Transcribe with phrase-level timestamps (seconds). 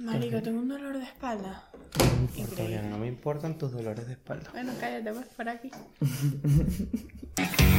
[0.00, 1.62] Marico, tengo un dolor de espalda.
[1.98, 4.48] No me importa, no me importan tus dolores de espalda.
[4.50, 5.70] Bueno, cállate pues por aquí.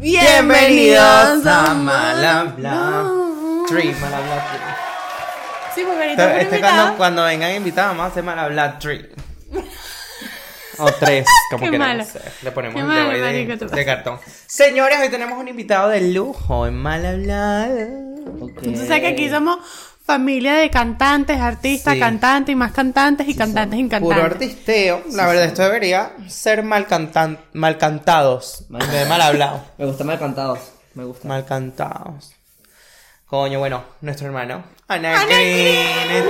[0.00, 3.12] Bienvenidos a Malabla
[3.68, 4.60] Tree, Malabla Tree.
[5.74, 9.10] Sí, porque ahorita Este, este cuando, cuando vengan invitados vamos a hacer Malabla Tree.
[10.78, 12.04] O tres, como Qué que malo.
[12.42, 13.74] Le ponemos Qué el malo, dedo ahí marico, de, tú.
[13.74, 14.18] de cartón.
[14.46, 17.68] Señores, hoy tenemos un invitado de lujo en Malabla.
[17.68, 19.58] Entonces, sabes que aquí somos
[20.04, 22.00] familia de cantantes, artistas, Sí.
[22.00, 24.24] cantantes y más cantantes y cantantes y Puro cantantes.
[24.32, 25.02] artisteo.
[25.12, 28.64] La verdad, esto debería ser mal, cantan mal cantados.
[28.70, 29.64] En vez de mal hablado.
[29.78, 30.58] Me gusta mal cantados.
[30.94, 31.26] Me gusta.
[31.28, 32.32] Mal cantados.
[33.26, 34.64] Coño, bueno, nuestro hermano.
[34.88, 36.24] Ana Ana Green.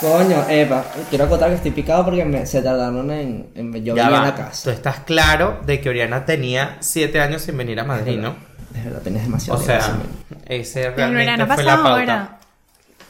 [0.00, 4.04] Coño, Eva, quiero acotar que estoy picado porque me- se tardaron en, en yo Ya
[4.04, 4.22] venía va.
[4.24, 4.72] a la Tú casa.
[4.72, 8.34] estás claro de que Oriana tenía 7 años sin venir a Madrid, ¿no?
[8.74, 10.16] Es verdad, tenías demasiado O tiempo sea, sin venir.
[10.60, 12.02] ese El realmente verano fue la pasado pauta.
[12.02, 12.38] era.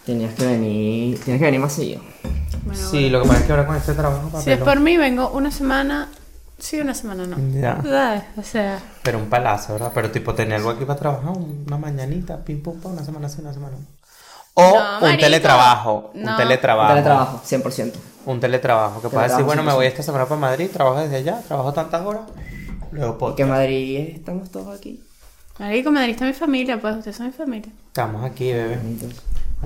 [0.06, 2.00] Tenías que venir, tienes que venir más seguido.
[2.64, 4.64] Bueno, Sí, lo que pasa es que ahora con este trabajo Si es papelón.
[4.64, 6.08] por mí, vengo una semana.
[6.58, 7.36] Sí, una semana no.
[7.60, 7.82] Ya.
[7.82, 8.22] ¿Sabes?
[8.36, 9.90] O sea, Pero un palazo, ¿verdad?
[9.94, 13.52] Pero tipo tenerlo aquí para trabajar una mañanita, pim pum pum, una semana sí, una
[13.52, 13.76] semana.
[13.76, 13.95] no.
[14.58, 16.94] O No, un teletrabajo, un teletrabajo.
[16.94, 17.92] Teletrabajo, 100%.
[18.24, 21.42] Un teletrabajo, que puedes decir, bueno, me voy esta semana para Madrid, trabajo desde allá,
[21.46, 22.22] trabajo tantas horas,
[22.90, 23.40] luego Porque podcast.
[23.42, 24.98] en Madrid estamos todos aquí.
[25.58, 27.70] Marico, Madrid está mi familia, pues ustedes son mi familia.
[27.88, 28.78] Estamos aquí, bebé.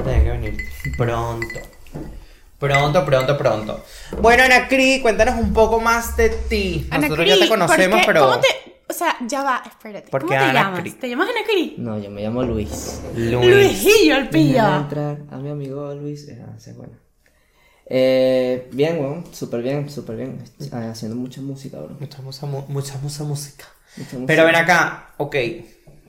[0.05, 0.57] Tienes que venir
[0.97, 1.47] pronto.
[2.59, 3.85] Pronto, pronto, pronto.
[4.21, 6.89] Bueno, Ana Cri, cuéntanos un poco más de ti.
[6.91, 8.07] Nosotros ya te conocemos, ¿por qué?
[8.07, 8.21] pero.
[8.29, 8.70] ¿Cómo te.?
[8.91, 10.11] O sea, ya va, espérate.
[10.11, 10.97] ¿Por ¿Cómo qué te llamas?
[10.99, 11.77] ¿Te llamas Anacri?
[11.79, 13.01] No, yo me llamo Luis.
[13.15, 13.33] Luis.
[13.47, 16.29] Luisillo, el entrar a mi amigo Luis.
[16.45, 16.99] Ah, es buena.
[17.87, 20.43] Eh, bien, weón, súper bien, súper bien.
[20.59, 21.97] Estoy Haciendo mucha música, bro.
[22.01, 23.65] Mucha, mucha, mu- mucha, mucha música.
[23.97, 24.27] Mucha música.
[24.27, 25.37] Pero ven acá, ok.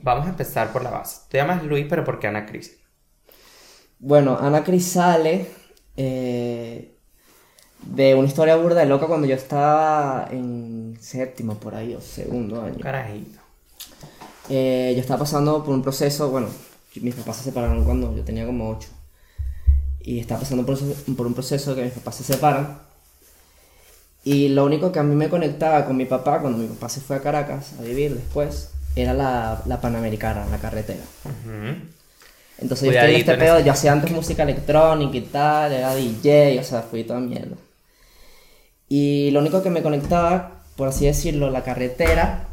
[0.02, 1.20] Vamos a empezar por la base.
[1.28, 2.78] Te llamas Luis, pero ¿por qué Ana Cris?
[4.00, 5.46] Bueno, Ana Cris sale
[5.96, 6.91] eh,
[7.82, 12.62] de una historia burda de loca cuando yo estaba en séptimo por ahí, o segundo
[12.62, 12.78] año.
[12.80, 13.40] Carajito.
[14.48, 16.48] Eh, yo estaba pasando por un proceso, bueno,
[17.00, 18.88] mis papás se separaron cuando yo tenía como 8.
[20.00, 20.78] Y estaba pasando por,
[21.16, 22.78] por un proceso que mis papás se separan.
[24.24, 27.00] Y lo único que a mí me conectaba con mi papá, cuando mi papá se
[27.00, 31.02] fue a Caracas a vivir después, era la, la Panamericana, la carretera.
[31.24, 31.76] Ujú.
[32.58, 35.94] Entonces yo estoy en Cuidadito este pedo, yo hacía antes música electrónica y tal, era
[35.94, 37.56] DJ, o sea, fui toda mierda.
[38.94, 42.46] Y lo único que me conectaba, por así decirlo, la carretera,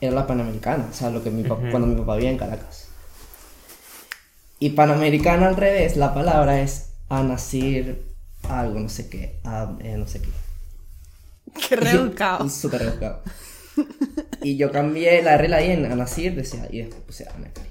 [0.00, 2.86] era la Panamericana, o sea, lo que mi papá, cuando mi papá vivía en Caracas.
[4.60, 8.04] Y Panamericana al revés, la palabra es Anacir
[8.48, 10.28] algo, no sé qué, a- eh, no sé qué.
[11.68, 12.48] Qué rebuscado.
[12.48, 13.20] Súper rebuscado.
[14.44, 17.64] y yo cambié la R la I en Anacir, decía, y después puse Anacri.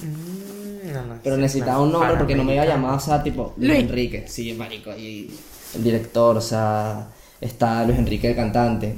[0.00, 3.22] Mm, no, no, Pero necesitaba un nombre porque no me iba a llamar, o sea,
[3.22, 3.78] tipo Luis.
[3.80, 4.28] Enrique.
[4.28, 4.90] Sí, marico.
[4.94, 5.34] Y
[5.74, 7.08] el director, o sea,
[7.40, 8.96] está Luis Enrique el cantante.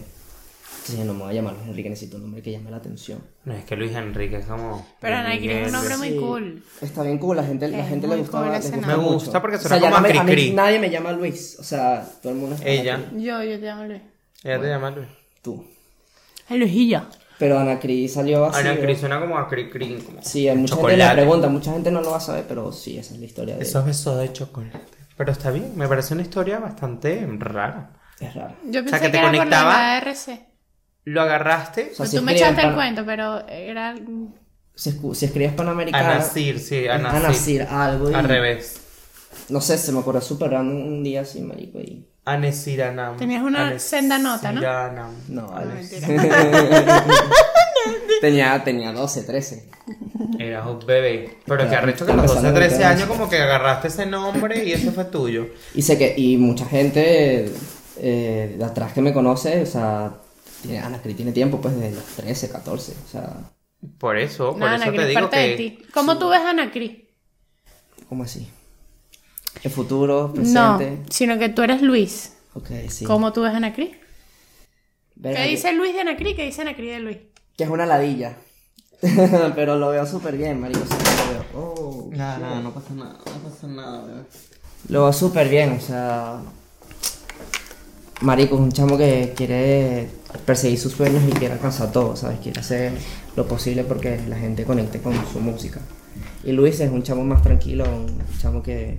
[0.85, 3.21] Entonces no me voy a llamar Luis Enrique, necesito un nombre que llame la atención.
[3.45, 4.85] No, es que Luis Enrique es como.
[5.01, 6.65] Pero Cris es un nombre muy Sí, cool.
[6.81, 8.39] Está bien cool, la gente, la Es gente le muy gusta.
[8.39, 8.97] cool le ese gusta nombre.
[8.97, 9.15] Me mucho.
[9.25, 10.55] gusta porque O sea, suena ya como no a me- a mí Cri-Cri.
[10.55, 12.99] nadie me llama Luis, o sea, todo el mundo es Ella.
[13.13, 14.01] Yo, yo te llamo Luis.
[14.43, 15.09] Ella te llama Luis.
[15.41, 15.65] Tú.
[16.49, 17.03] El Luisillo.
[17.39, 18.61] Pero Ana Cris salió así.
[18.61, 18.81] Ana ¿no?
[18.81, 19.99] Cris suena como a Cri Cri.
[20.05, 21.15] Como Sí, a mucha gente chocolate.
[21.17, 23.57] le pregunta, mucha gente no lo va a saber, pero sí, esa es la historia
[23.57, 24.79] de Esos besos de chocolate.
[25.17, 27.91] Pero está bien, me parece una historia bastante rara.
[28.21, 28.55] Es raro.
[28.65, 30.47] Yo O pensé sea, que te que era por conectaba- la RC.
[31.05, 33.95] Lo agarraste O sea, Tú si me escriben echaste el cuento, pero era.
[34.75, 36.15] Si, si escribes a Panamericana.
[36.15, 37.23] Nasir, sí, a a Nasir.
[37.23, 38.11] Nasir algo.
[38.11, 38.79] y- Al revés.
[39.49, 42.07] No sé, se me ocurrió súper random un día así, marico, y...
[42.25, 43.17] A Nesiranam.
[43.17, 44.61] Tenías una senda nota, ¿no?
[44.61, 45.11] Nesiranam.
[45.29, 45.83] No, Ah, vale.
[48.21, 49.71] tenía, tenía 12, 13.
[50.39, 51.39] Eras un bebé.
[51.47, 53.89] Pero que arrecho que a los empezando 12, a 13 meter años como que agarraste
[53.89, 55.49] ese nombre y ese fue tuyo.
[55.75, 57.53] Y sé que, y mucha gente
[57.99, 60.15] eh, de atrás que me conoce, o sea,
[60.63, 63.51] tiene, Ana Cris tiene tiempo, pues, desde los 13, 14, o sea,
[63.99, 65.57] Por eso, por No, eso Ana te digo parte de que...
[65.57, 65.79] ti.
[65.93, 66.93] ¿Cómo tú ves a Ana Cris?
[68.09, 68.49] ¿cómo así?
[69.63, 70.99] El futuro, No, presente.
[71.11, 72.35] sino que tú eres Luis.
[72.55, 73.05] Ok, sí.
[73.05, 73.91] ¿Cómo tú ves a Ana Cris?
[75.23, 76.35] ¿Qué dice Luis de Ana Cris?
[76.35, 77.19] ¿Qué dice Ana Cris de Luis?
[77.63, 78.33] Que es una ladilla.
[79.55, 80.81] Pero lo veo súper bien, marico.
[80.83, 81.45] o sea, lo veo.
[81.55, 82.43] Oh, No, shit.
[82.43, 84.21] no, no pasa nada, no pasa nada, bebé.
[84.89, 86.41] Lo veo súper bien, o sea.
[88.21, 90.09] Marico, es un chamo que quiere
[90.45, 92.41] perseguir sus sueños y quiere alcanzar todo, ¿sabes?
[92.41, 92.93] Quiere hacer
[93.37, 95.81] lo posible porque la gente conecte con su música.
[96.43, 98.97] Y Luis es un chamo más tranquilo, un chamo que.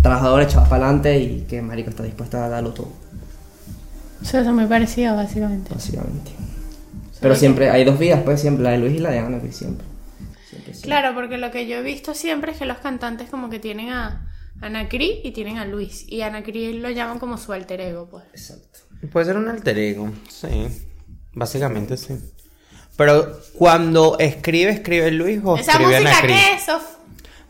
[0.00, 2.88] trabajador, echado para adelante y que, Marico, está dispuesto a darlo todo,
[4.22, 5.74] O sea, son muy parecidos, básicamente.
[5.74, 6.30] básicamente.
[7.20, 9.52] Pero siempre hay dos vidas, pues siempre, la de Luis y la de Ana, que
[9.52, 9.86] siempre.
[10.48, 10.80] Siempre, siempre.
[10.82, 13.90] Claro, porque lo que yo he visto siempre es que los cantantes como que tienen
[13.90, 14.30] a
[14.60, 16.04] Ana Cris y tienen a Luis.
[16.08, 18.24] Y Ana Cris lo llaman como su alter ego, pues.
[18.32, 18.80] Exacto.
[19.12, 20.68] Puede ser un alter ego, sí.
[21.32, 22.16] Básicamente sí.
[22.96, 26.36] Pero cuando escribe, escribe Luis o Esa escribe Ana música Cris.
[26.36, 26.80] que eso.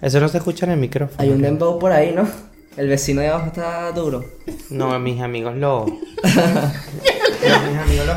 [0.01, 1.23] Eso no se escucha en el micrófono.
[1.23, 2.29] Hay un dembow por ahí, ¿no?
[2.77, 4.25] El vecino de abajo está duro.
[4.71, 5.87] No, mis amigos lo.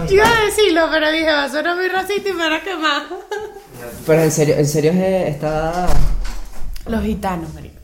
[0.08, 2.62] Yo iba a decirlo, pero dije, va a sonar muy racista y me van a
[2.62, 3.04] quemar.
[4.06, 5.88] Pero en serio, en serio es- está...
[6.88, 7.76] Los gitanos, marico.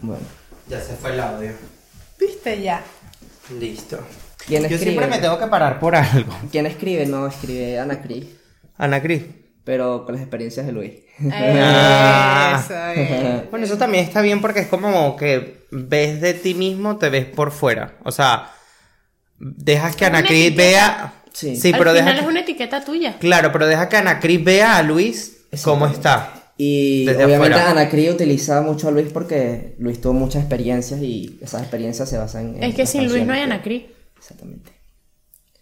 [0.00, 0.22] Bueno.
[0.68, 1.52] Ya se fue el audio.
[2.18, 2.82] ¿Viste ya?
[3.58, 3.98] Listo.
[4.46, 4.82] ¿Quién Yo escribe?
[4.92, 6.32] siempre me tengo que parar por algo.
[6.50, 7.06] ¿Quién escribe?
[7.06, 8.26] No, escribe Ana Cris,
[8.76, 9.22] Ana Cris.
[9.64, 10.92] pero con las experiencias de Luis.
[11.32, 12.60] Ah.
[12.64, 13.50] Eso es.
[13.50, 17.26] Bueno, eso también está bien porque es como que ves de ti mismo, te ves
[17.26, 17.94] por fuera.
[18.04, 18.50] O sea,
[19.38, 20.62] dejas que Es Ana una Cris etiqueta.
[20.68, 21.14] vea.
[21.32, 21.56] Sí.
[21.56, 23.18] Sí, Al pero final deja es que- una etiqueta tuya.
[23.18, 26.34] Claro, pero deja que Ana Cris vea a Luis cómo está.
[26.56, 27.70] Y Desde obviamente afuera.
[27.70, 32.18] Ana Cris utiliza mucho a Luis porque Luis tuvo muchas experiencias y esas experiencias se
[32.18, 32.64] basan en...
[32.64, 33.84] Es que sin Luis no hay Ana Cris.
[34.16, 34.72] Exactamente.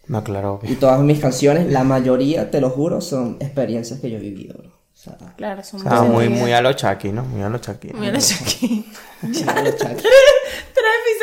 [0.07, 0.59] No, claro.
[0.63, 4.55] Y todas mis canciones, la mayoría, te lo juro, son experiencias que yo he vivido,
[4.57, 4.69] bro.
[4.69, 7.23] O sea, Claro, son O sea, muy, muy a lo Chucky, ¿no?
[7.25, 7.91] Muy a lo Chucky.
[7.93, 8.83] Mira Shakira.
[9.21, 9.75] ya, los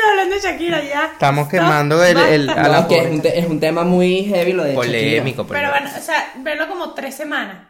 [0.09, 1.05] hablando de Shakira ya.
[1.13, 3.83] Estamos quemando el, el- a No, la es que es un, te- es un tema
[3.83, 5.43] muy heavy lo de polémico.
[5.43, 5.59] Shakira.
[5.59, 7.69] Pero bueno, o sea, verlo como tres semanas.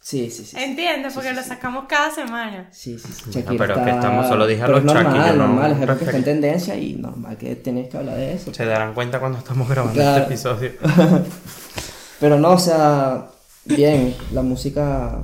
[0.00, 0.56] Sí, sí, sí.
[0.56, 1.14] ¿Entiendes?
[1.14, 2.68] Porque lo sacamos cada semana.
[2.70, 3.30] Sí, sí, sí.
[3.32, 3.84] Shakira pero está...
[3.84, 6.16] que estamos- solo dije a pero los es normal, no normal, es algo que está
[6.16, 8.54] en tendencia y normal que tienes que hablar de eso.
[8.54, 10.22] Se darán cuenta cuando estamos grabando Claro.
[10.22, 10.72] este episodio.
[12.20, 13.26] Pero no, o sea,
[13.64, 15.18] bien, la música...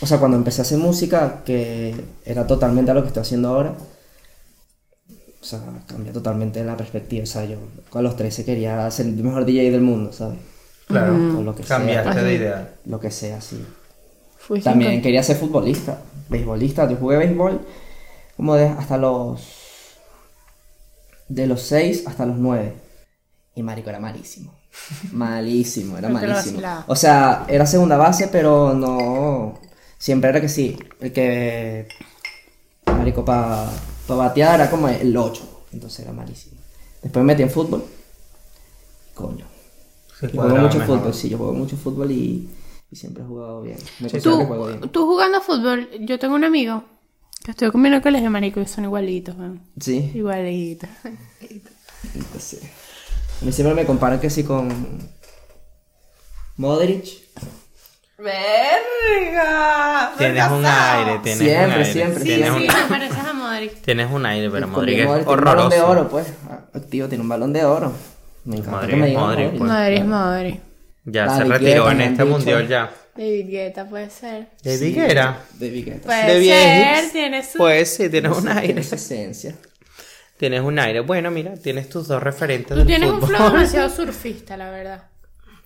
[0.00, 1.94] O sea, cuando empecé a hacer música, que
[2.26, 3.74] era totalmente a lo que estoy haciendo ahora,
[5.44, 7.24] o sea, cambió totalmente la perspectiva.
[7.24, 7.58] O sea, yo
[7.90, 10.38] con los 13 quería ser el mejor DJ del mundo, ¿sabes?
[10.86, 11.14] Claro.
[11.38, 11.76] O lo que sea.
[11.76, 12.74] Cambiaste de idea.
[12.86, 13.62] Lo que sea, sí.
[14.38, 16.00] Fuiste También quería ser futbolista,
[16.30, 16.88] beisbolista.
[16.88, 17.60] Yo jugué béisbol
[18.38, 19.42] como de hasta los.
[21.28, 22.72] de los 6 hasta los 9.
[23.56, 24.54] Y marico era malísimo.
[25.12, 26.60] Malísimo, era malísimo.
[26.88, 29.60] O sea, era segunda base, pero no.
[29.98, 30.76] Siempre era que sí.
[31.00, 31.86] El que.
[32.86, 33.68] Marico, para
[34.08, 35.64] batear era como el 8.
[35.72, 36.60] Entonces era malísimo.
[37.02, 37.84] Después me metí en fútbol.
[39.14, 39.46] Coño.
[40.20, 40.98] Se Yo juego mucho mejor.
[40.98, 42.48] fútbol, sí, yo juego mucho fútbol y,
[42.90, 43.78] y siempre he jugado bien.
[44.00, 44.80] Me Tú, que juego bien.
[44.90, 46.84] tú jugando fútbol, yo tengo un amigo
[47.44, 49.60] que estudió conmigo en el colegio, marico, y son igualitos, weón.
[49.78, 50.12] Sí.
[50.14, 50.88] Igualitos.
[52.14, 52.62] Entonces,
[53.42, 54.68] a mí siempre me comparan que sí con
[56.56, 57.23] Modric.
[58.24, 60.12] ¡Verga!
[60.18, 61.92] Tienes un aire, tienes un Siempre, aire.
[61.92, 63.80] siempre, Sí, tienes, sí, un, me pareces a Modric.
[63.82, 65.88] tienes un aire, pero Modric es Modric tiene un balón de horroroso.
[65.90, 66.26] oro, pues.
[66.74, 67.92] Activo, tiene un balón de oro.
[68.44, 69.58] Me encanta Modric que me es digan Modric, Modric.
[69.58, 69.70] pues.
[69.70, 70.60] Modric es Modric.
[71.06, 72.26] Ya David se retiró Guetta, en este dicho.
[72.36, 72.90] mundial ya.
[73.16, 74.48] David Guetta puede ser.
[74.62, 75.38] ¿De Viguera?
[75.58, 76.06] David Guetta.
[76.06, 77.12] Puede ¿De ser, Viejix?
[77.12, 77.58] tiene su...
[77.58, 78.66] Pues sí, tienes un aire.
[78.66, 79.54] Tiene su esencia.
[80.38, 81.00] Tienes un aire.
[81.00, 85.02] Bueno, mira, tienes tus dos referentes Tú del tienes un flow demasiado surfista, la verdad.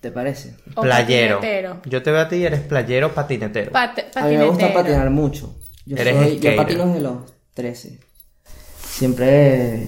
[0.01, 0.55] ¿Te parece?
[0.75, 1.35] O Playero.
[1.39, 1.81] patinetero.
[1.85, 3.71] Yo te veo a ti y eres playero patinetero.
[3.71, 4.73] Pate- A mí me gusta patinetero.
[4.83, 5.55] patinar mucho.
[5.85, 7.17] Yo, Eres soy, yo patino desde los
[7.53, 7.99] 13.
[8.89, 9.87] Siempre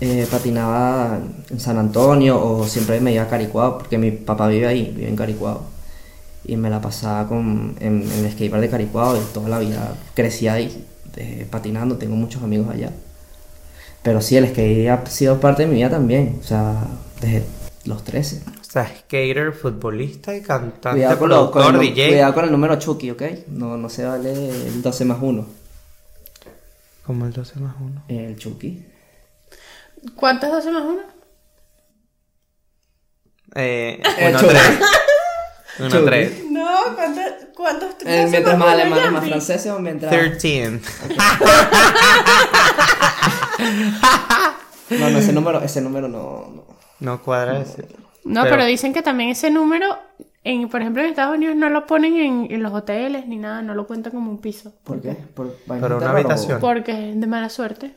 [0.00, 1.18] eh, patinaba
[1.50, 5.08] en San Antonio o siempre me iba a Caricuao porque mi papá vive ahí, vive
[5.08, 5.62] en Caricuao.
[6.44, 9.94] Y me la pasaba con, en, en el skatepark de Caricuao y toda la vida
[10.14, 10.86] crecí ahí
[11.50, 12.92] patinando, tengo muchos amigos allá.
[14.02, 16.86] Pero sí, el skate ha sido parte de mi vida también, o sea,
[17.20, 17.42] desde
[17.84, 18.42] los 13.
[18.68, 22.08] O sea, skater, futbolista y cantante, Cuidado con, lo- con productor, el, DJ.
[22.08, 23.22] cuidado con el número Chucky, ¿ok?
[23.48, 25.46] No, no se vale el 12 más 1.
[27.06, 28.02] Como el 12 más 1.
[28.08, 28.84] El Chucky.
[30.14, 31.00] ¿Cuántos 12 más 1?
[33.54, 34.52] Eh, El 1 Chucky.
[34.52, 34.80] 3.
[35.80, 36.04] 1 Chucky.
[36.04, 36.44] 3.
[36.50, 37.24] No, ¿cuántos?
[37.56, 37.88] ¿Cuántos?
[38.04, 40.10] Eh, mientras más alemanes, más franceses o mientras...
[40.12, 40.80] 13.
[44.90, 46.64] No, no, ese número, ese número no, no.
[47.00, 47.82] No cuadra ese.
[47.82, 48.07] No,
[48.42, 49.86] Pero- pero, dicen que también ese número,
[50.44, 53.62] en, por ejemplo, en Estados Unidos no lo ponen en, en los hoteles ni nada,
[53.62, 54.72] no lo cuentan como un piso.
[54.84, 55.12] ¿Por qué?
[55.34, 56.60] ¿Por una habitación.
[56.60, 57.94] Porque es de mala suerte.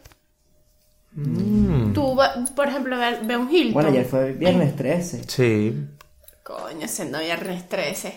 [1.13, 1.91] Mm.
[1.93, 2.17] Tú,
[2.55, 3.73] por ejemplo, ve, ve un Hilton.
[3.73, 5.23] Bueno, ayer fue viernes 13.
[5.27, 5.85] Sí.
[6.43, 8.13] Coño, siendo viernes 13.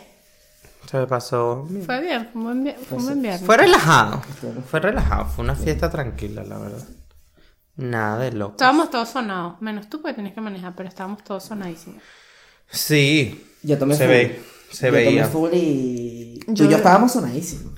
[0.90, 1.66] Se pasó.
[1.86, 3.42] Fue bien, fue un buen, vi- fue un buen viernes.
[3.44, 4.22] Fue relajado.
[4.70, 5.24] Fue relajado.
[5.26, 6.84] Fue una fiesta tranquila, la verdad.
[7.76, 8.52] Nada de loco.
[8.52, 12.02] Estábamos todos sonados, menos tú porque tenías que manejar, pero estábamos todos sonadísimos.
[12.70, 13.50] Sí.
[13.62, 14.42] Yo tomé Se ve.
[14.74, 15.22] Se yo veía.
[15.22, 16.40] tomé full y...
[16.46, 17.72] Tú Yo- y yo estábamos sonadísimos.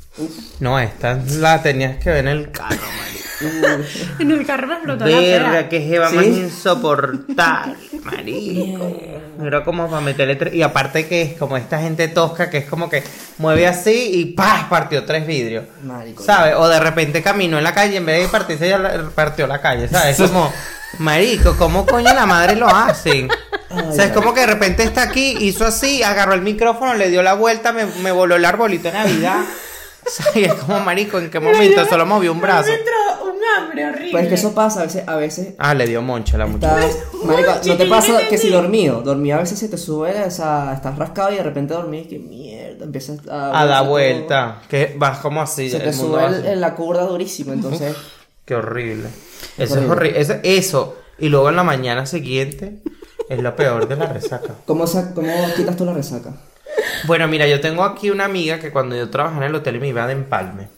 [0.60, 3.26] No, esta la tenías que ver en el carro, marico.
[4.18, 5.68] En el carro me explotó la Verga, pera.
[5.68, 6.16] que jeva ¿Sí?
[6.16, 8.96] más insoportable, marico.
[9.44, 10.54] Era como para meterle tres.
[10.54, 13.02] Y aparte que es como esta gente tosca que es como que
[13.38, 14.66] mueve así y ¡pah!
[14.70, 15.64] partió tres vidrios.
[15.84, 16.22] Marico.
[16.24, 16.54] ¿Sabes?
[16.56, 19.60] O de repente caminó en la calle, en vez de partirse, ya la- partió la
[19.60, 20.16] calle, ¿sabes?
[20.20, 20.50] Como,
[20.98, 23.28] marico, ¿cómo coño la madre lo hacen?
[23.70, 27.10] o sea, es como que de repente está aquí, hizo así, agarró el micrófono, le
[27.10, 29.40] dio la vuelta, me, me voló el arbolito de Navidad.
[30.06, 31.84] O sea, y es como, marico, ¿en qué momento?
[31.86, 32.68] Solo movió un brazo.
[32.68, 34.10] Me entró un hambre horrible.
[34.12, 36.46] Pues es que eso pasa, a veces, a veces Ah, le dio moncho a la
[36.46, 36.86] muchacha.
[37.24, 40.72] marico, no te pasa que si dormido, dormido a veces se te sube, o sea,
[40.76, 43.60] estás rascado y de repente dormís, que mierda, empiezas a...
[43.62, 43.90] A dar todo.
[43.90, 44.60] vuelta.
[44.68, 45.68] Que vas como así.
[45.70, 47.94] Se te el mundo sube el- la curda durísimo, entonces...
[48.46, 49.08] Qué horrible.
[49.58, 50.18] Eso es horrible.
[50.20, 50.98] Eso, eso.
[51.18, 52.78] Y luego en la mañana siguiente
[53.28, 54.54] es lo peor de la resaca.
[54.66, 56.34] ¿Cómo, sa- ¿Cómo quitas tú la resaca?
[57.06, 59.88] Bueno, mira, yo tengo aquí una amiga que cuando yo trabajaba en el hotel me
[59.88, 60.68] iba de empalme.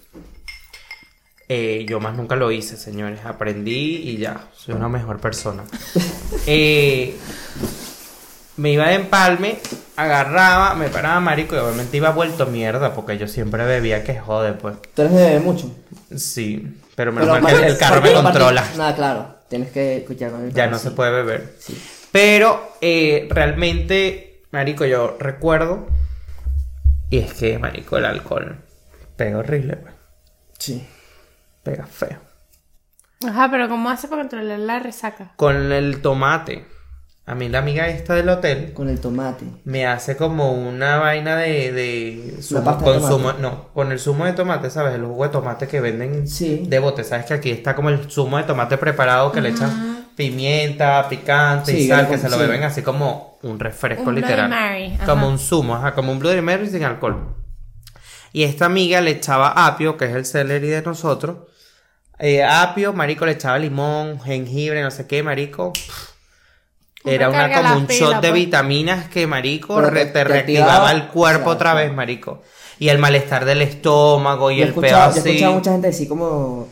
[1.51, 3.21] Eh, yo más nunca lo hice, señores.
[3.25, 5.63] Aprendí y ya, soy una mejor persona.
[6.47, 7.15] Eh,
[8.57, 9.59] me iba de empalme,
[9.97, 14.53] agarraba, me paraba marico y obviamente iba vuelto mierda porque yo siempre bebía que jode,
[14.55, 14.77] pues.
[14.95, 15.71] ¿Tú eres de mucho?
[16.17, 16.67] Sí,
[16.99, 18.65] pero menos mal que el, carro me controla.
[18.77, 20.89] Nada, claro, tienes que escuchar con el Ya no sí.
[20.89, 21.55] se puede beber.
[21.61, 21.81] Sí.
[22.11, 25.87] Pero eh, realmente, marico, yo recuerdo.
[27.09, 28.57] Y es que, marico, el alcohol
[29.15, 29.95] pega horrible, pues.
[30.59, 30.89] Sí.
[31.63, 32.19] Pega feo.
[33.25, 35.35] Ajá, pero ¿cómo hace para controlar la resaca?
[35.37, 36.67] Con el tomate.
[37.29, 39.45] A mí la amiga esta del hotel Con el tomate.
[39.65, 43.99] me hace como una vaina de, de zumo, pasta de con zumo, no, con el
[43.99, 44.95] zumo de tomate, ¿sabes?
[44.95, 46.65] El jugo de tomate que venden Sí.
[46.67, 47.27] de bote, ¿sabes?
[47.27, 51.87] Que aquí está como el zumo de tomate preparado que le echan pimienta, picante y
[51.87, 54.49] sal, que se lo beben así como un refresco Un Bloody literal.
[54.49, 55.05] Mary, ajá.
[55.07, 57.35] Como un zumo, ajá, como un Bloody Mary sin alcohol.
[58.33, 61.39] Y esta amiga le echaba apio, que es el celery de nosotros.
[62.19, 65.73] Eh, apio, marico, le echaba limón, jengibre, no sé qué, marico.
[67.05, 68.35] Era una como un pila, shot de pues.
[68.45, 72.43] vitaminas que, marico, te- reactivaba activaba, el cuerpo o sea, otra vez, marico.
[72.79, 76.09] Y el malestar del estómago y el escuchado, yo he escuchado a mucha gente decir
[76.09, 76.69] como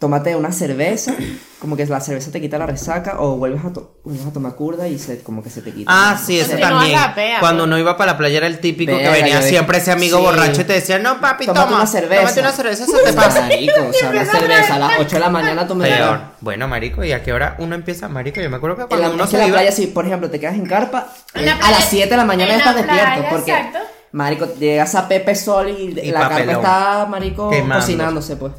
[0.00, 1.14] tómate una cerveza,
[1.60, 4.54] como que la cerveza te quita la resaca o vuelves a, to- vuelves a tomar
[4.54, 5.90] curda y se, como que se te quita.
[5.94, 6.98] Ah, sí, eso no también.
[6.98, 7.66] a pea, Cuando pues.
[7.68, 10.24] uno iba para la playa era el típico que venía siempre ese amigo Sí.
[10.24, 12.22] borracho y te decía, no papi, Tómate toma, una cerveza.
[12.22, 13.40] tómate una cerveza, se te pasa.
[13.42, 16.20] Marico, o sea, una cerveza a las 8 de la mañana tú me Peor.
[16.40, 18.08] Bueno, marico, ¿y a qué hora uno empieza?
[18.08, 19.56] Marico, yo me acuerdo que En cuando la, uno se en la iba...
[19.58, 22.16] playa, si por ejemplo te quedas en carpa, En la a playa- las 7 de
[22.16, 23.14] la mañana en ya la estás despierto.
[23.20, 23.78] playa, porque, exacto.
[24.12, 26.56] marico, llegas a Pepe Sol y, Y la carpa papelón.
[26.56, 28.52] está, marico, cocinándose, pues.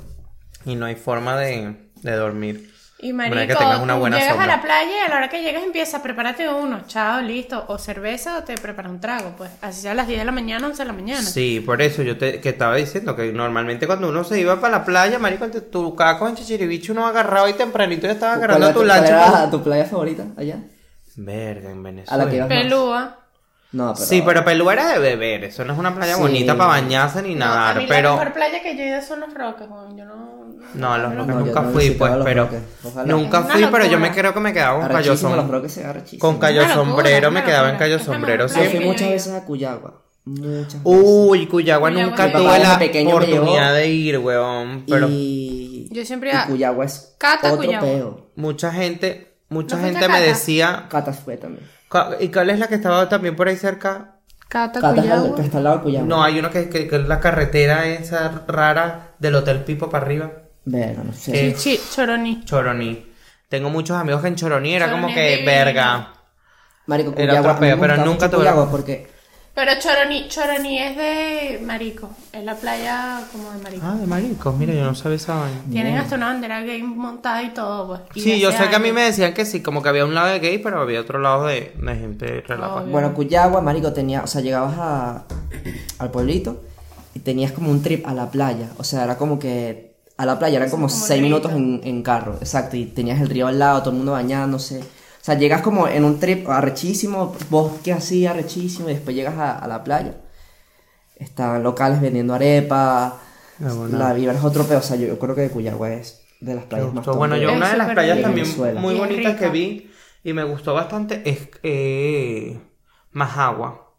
[0.66, 2.72] Y no hay forma de, de dormir.
[3.04, 4.54] Y marico, que tengas una tú buena llegas sombra.
[4.54, 7.80] a la playa y a la hora que llegas empieza, prepárate uno, chao, listo, o
[7.80, 9.50] cerveza o te prepara un trago, pues.
[9.62, 11.22] Así sea a las 10 de la mañana, 11 de la mañana.
[11.24, 14.78] Sí, por eso yo te que estaba diciendo que normalmente cuando uno se iba para
[14.78, 18.74] la playa, marico, tu caco en chichiribicho uno agarraba y tempranito ya estaba agarrando ¿Cuál,
[18.74, 19.08] tu cuál lancha.
[19.28, 19.50] era pues.
[19.50, 20.60] tu playa favorita allá?
[21.16, 22.24] Verga, en A Venezuela.
[22.26, 23.12] la que ibas más.
[23.72, 23.88] Pelúa.
[23.88, 24.06] No, pero.
[24.06, 26.22] Sí, pero Pelú era de beber, eso no es una playa Sí.
[26.22, 28.10] bonita para bañarse ni No, a nadar, mí pero...
[28.10, 29.98] la mejor playa que yo he ido son los Roques, weón.
[29.98, 30.42] Yo no...
[30.74, 32.50] No, a los Roques No, nunca fui, pues, pero...
[33.06, 35.72] Nunca fui, pero yo me creo que me quedaba con Cayo Arrechísimo, los Som- roques
[35.74, 36.20] se arrechísimo.
[36.22, 37.78] Con Cayo Sombrero, me quedaba en.
[37.78, 40.02] Cayo Sombrero playa fui muchas veces a Cuyagua.
[40.24, 40.82] Muchas veces.
[40.84, 45.08] Uy, Cuyagua nunca Mi tuve la oportunidad de ir, weón, pero...
[45.10, 45.90] Y.
[45.92, 48.18] Yo siempre y Cuyagua es Cata, otro Cuyagua.
[48.36, 50.28] Mucha gente, mucha ¿No fuiste gente a me Cata?
[50.28, 50.86] decía...
[50.90, 51.68] Catas fue también.
[52.20, 54.16] ¿Y cuál es la que estaba también por ahí cerca?
[54.48, 55.36] Cata, Catas es al- Cuyagua.
[55.38, 56.08] que está al lado de Cuyagua.
[56.08, 60.06] No, hay uno que, que- que es la carretera esa rara del Hotel Pipo para
[60.06, 60.32] arriba.
[60.66, 61.50] Verga, no sé.
[61.50, 62.44] Eh, Sí, Choroní.
[62.46, 63.12] Choroní.
[63.50, 66.14] Tengo muchos amigos que en Choroní era como que verga.
[66.88, 67.52] Marico, Era Cuyagua.
[67.52, 69.11] otro peo, a mí me pero nunca tuve- Cuyagua porque.
[69.54, 72.10] Pero Choroní, Choroní es de Marico.
[72.32, 73.86] Es la playa como de Marico.
[73.86, 75.62] Ah, de maricos, mira, yo no sabía esa vaina.
[75.70, 78.00] Tienen hasta una bandera gay montada y todo, pues.
[78.16, 80.16] Y Sí, yo sé que a mí me decían que sí, como que había un
[80.16, 82.84] lado de gay, pero había otro lado de, de gente relajada.
[82.84, 82.92] Obvio.
[82.94, 85.26] Bueno, Cuyagua, marico, tenía, o sea, llegabas a,
[86.00, 86.64] al pueblito
[87.14, 88.70] y tenías como un trip a la playa.
[88.78, 91.24] O sea, era como que a la playa eran como como seis rito.
[91.24, 92.78] minutos en, en carro, exacto.
[92.78, 94.82] Y tenías el río al lado, todo el mundo bañándose.
[95.22, 99.60] O sea, llegas como en un trip arrechísimo, bosque así arrechísimo, y después llegas a,
[99.60, 100.16] a la playa.
[101.16, 103.20] Están locales vendiendo arepa.
[103.60, 103.98] bueno.
[104.00, 104.80] La vibra es otro peo.
[104.80, 107.70] O sea, yo, yo creo que Cuyagua es de las playas más Bueno, yo una
[107.72, 108.28] de las playas rica.
[108.28, 108.82] también Venezuela.
[108.82, 109.92] muy bonitas que vi
[110.24, 112.60] y me gustó bastante es eh,
[113.12, 113.94] Majagua.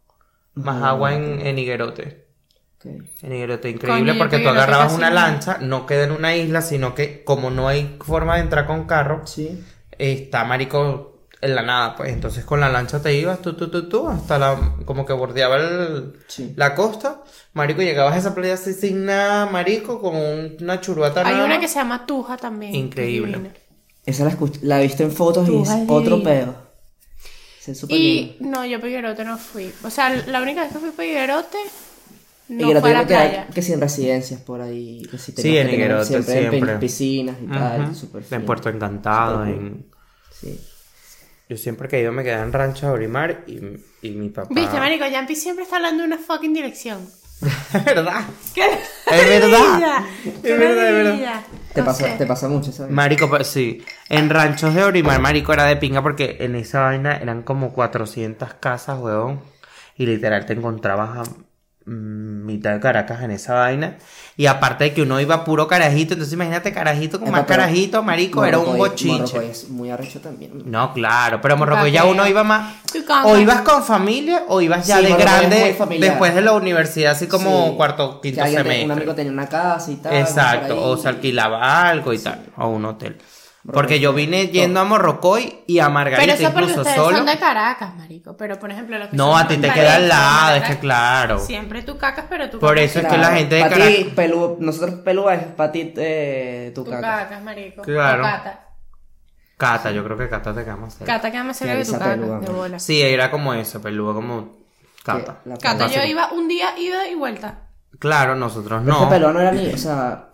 [0.55, 2.26] Majagua en, en Higuerote.
[2.79, 2.87] Ok.
[3.23, 6.97] En Higuerote, increíble Coño, porque tú agarrabas una lancha, no queda en una isla, sino
[6.97, 9.62] que como no hay forma de entrar con carro, Sí.
[9.99, 11.12] está marico
[11.43, 12.11] en la nada, pues.
[12.13, 15.57] Entonces con la lancha te ibas tú, tú, tú, tú, hasta la, como que bordeaba
[15.57, 16.55] el- Sí.
[16.57, 17.21] la costa.
[17.53, 21.45] Marico, llegabas a esa playa así sin nada, marico, con un- una churuata Hay nada
[21.45, 22.75] una que se llama Tuja también.
[22.75, 23.33] Increíble.
[23.39, 23.55] divina.
[24.07, 26.57] Esa la, la he visto en fotos y es otro pedo.
[27.89, 29.73] Y no, yo para Higuerote no fui.
[29.85, 31.59] O sea, la única vez que fui para Higuerote
[32.49, 33.47] Y no que fue a la que playa.
[33.55, 35.03] que sin residencias por ahí.
[35.11, 36.73] Que si Sí, en Higuerote siempre, en siempre.
[36.75, 37.83] pi- piscinas y tal.
[37.85, 37.95] Ujú.
[37.95, 38.45] súper En.
[38.45, 39.87] Puerto Encantado, en...
[40.33, 40.61] Sí.
[41.52, 43.59] Yo siempre que he ido me quedaba en Rancho de Orimar y,
[44.00, 44.49] y mi papá...
[44.54, 47.06] Viste, marico, Yampi siempre está hablando de una fucking dirección.
[47.75, 48.23] Es verdad.
[48.54, 48.64] ¿Qué?
[49.11, 50.02] Es verdad.
[50.25, 51.42] Es verdad, es verdad.
[51.75, 52.90] Te, pasa, te pasa mucho, ¿sabes?
[52.90, 53.85] Marico, pues, sí.
[54.09, 58.54] En ranchos de Orimar, marico, era de pinga porque en esa vaina eran como 400
[58.54, 59.42] casas, weón.
[59.99, 61.32] Y literal te encontrabas a
[61.87, 63.97] mitad de Caracas en esa vaina.
[64.37, 68.03] Y aparte de que uno iba puro carajito, entonces imagínate carajito con Epa, más carajito,
[68.03, 69.35] marico, era un bochinche.
[69.35, 70.62] Morrocoy es muy arrecho también.
[70.65, 72.77] No, claro, pero Morrocoy ya uno iba más.
[73.25, 77.12] O ibas con familia o ibas ya Sí, de Morrocoy grande después de la universidad,
[77.12, 77.77] así como Sí.
[77.77, 78.85] cuarto, quinto semestre.
[78.85, 80.15] Un amigo tenía una casa y tal.
[80.15, 83.19] Exacto, o se alquilaba algo y tal, o un hotel.
[83.71, 87.16] Porque yo vine yendo a Morrocoy y a Margarita Pero eso porque incluso ustedes solo.
[87.19, 88.37] son de Caracas, marico.
[88.37, 90.78] Pero, por ejemplo, los que No, son a ti te queda al lado, es que
[90.81, 91.38] claro.
[91.38, 94.04] Siempre tú cacas, pero tú Por cacas eso es que la gente de Caracas- ti,
[94.16, 97.02] Pelú, nosotros Pelú es para ti eh, tu Tú caca.
[97.19, 97.83] cacas, marico.
[97.83, 98.23] Claro.
[98.25, 98.66] Cata.
[99.57, 101.12] Cata, yo creo que Cata te queda más cerca.
[101.14, 102.78] Cata queda más cerca que tu caca, pelúa, de bola.
[102.81, 104.57] Sí, era como eso, peludo, como
[105.04, 105.37] Cata.
[105.61, 107.61] Cata, yo iba un día, ida y vuelta.
[108.00, 109.09] Claro, nosotros Pero no.
[109.09, 110.31] Pelú no era ni, o sea,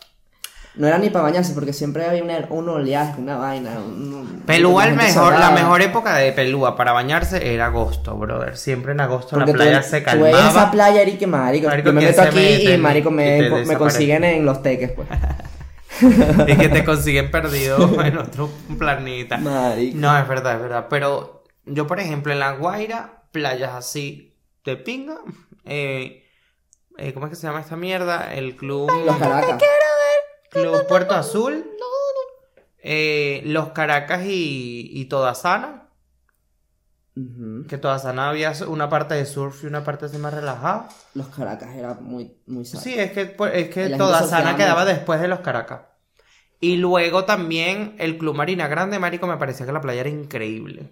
[0.78, 3.70] no era ni para bañarse porque siempre había una, un oleaje, una vaina.
[3.80, 8.56] Un, Pelúa, el mejor, la mejor época de Pelúa para bañarse era agosto, brother.
[8.56, 10.70] Siempre en agosto Porque la playa tú, se tú veías esa calmaba.
[10.70, 11.66] playa, Eric, marico.
[11.66, 15.08] Marico, yo me ¿quién meto aquí y marico me, me consiguen en los teques, pues.
[16.46, 19.36] y que te consiguen perdido en otro planeta.
[19.38, 19.98] Marico.
[19.98, 20.86] No, es verdad, es verdad.
[20.88, 25.16] Pero yo, por ejemplo, en La Guaira, playas así de pinga.
[25.64, 26.24] Eh,
[26.98, 28.32] eh, ¿Cómo es que se llama esta mierda?
[28.32, 28.88] El club.
[29.04, 29.60] Los Caracas.
[30.50, 31.64] Club Puerto Azul.
[32.82, 35.88] eh, los Caracas y, y Toda Sana.
[37.16, 37.66] Ujú.
[37.66, 40.88] Que Toda Sana había una parte de surf y una parte así más relajada.
[41.14, 42.78] Los Caracas era muy, muy sad.
[42.80, 43.86] Sí, es que, pues, es que
[44.56, 45.80] quedaba después de los Caracas.
[46.60, 50.90] Y luego también el Club Marina Grande, marico, me parecía que la playa era increíble.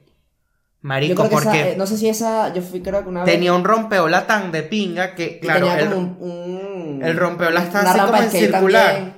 [0.82, 3.34] Marico, que esa, porque eh, no sé si esa, yo fui creo que una vez.
[3.34, 7.62] tenía un rompeola tan de pinga que, claro, tenía el, como un, un- el rompeola
[7.62, 8.94] está así como de en circular.
[8.94, 9.15] también.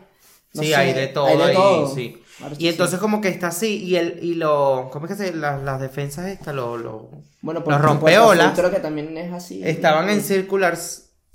[0.58, 1.94] No sí, sé, hay de todo hay de todo.
[1.94, 2.22] sí.
[2.58, 5.60] Y entonces como que está así, y el, y lo, ¿cómo es que se las,
[5.62, 9.60] las defensas estas, lo, lo- bueno, los rompeolas creo que también es así.
[9.64, 10.78] estaban en circular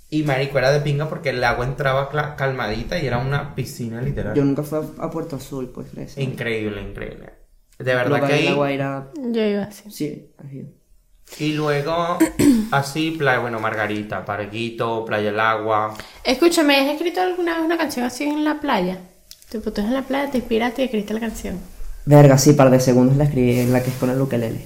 [0.09, 4.33] y marico era de pinga porque el agua entraba calmadita y era una piscina literal.
[4.35, 5.87] Yo nunca fui a, a Puerto Azul, pues.
[6.17, 7.31] Increíble, increíble.
[7.79, 8.53] De verdad que ahí.
[8.53, 9.89] Guaira, Yo iba así.
[9.91, 10.69] sí, ido.
[11.39, 12.17] Y luego,
[12.71, 15.95] así, playa, bueno, Margarita, Parguito, Playa del Agua.
[16.23, 18.99] Escúchame, ¿has escrito alguna vez una canción así en la playa?
[19.53, 21.59] Tipo, tú en la playa, te inspiraste y escribiste la canción.
[22.05, 24.65] Verga, sí, par de segundos la escribí, en la que es con el ukelele.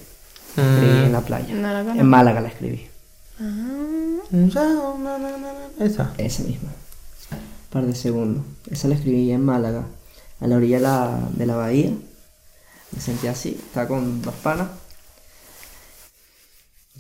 [0.56, 1.54] La escribí en la playa.
[1.54, 2.00] No la conozco.
[2.00, 2.88] en Málaga la escribí.
[5.80, 6.14] Esa.
[6.18, 6.70] Esa misma.
[7.70, 8.46] Par de segundos.
[8.72, 9.84] Esa la escribí en Málaga,
[10.40, 11.92] a la orilla de la, de la bahía.
[12.92, 14.70] Me sentí así, estaba con dos panas.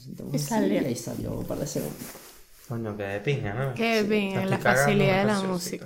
[0.03, 0.81] Sentamos Y así, salió.
[0.81, 1.95] Y ahí salió un par de segundos.
[2.67, 3.73] Coño, que de pinga, ¿no?
[3.73, 5.85] Qué bien, Te la facilidad de la cancioncita.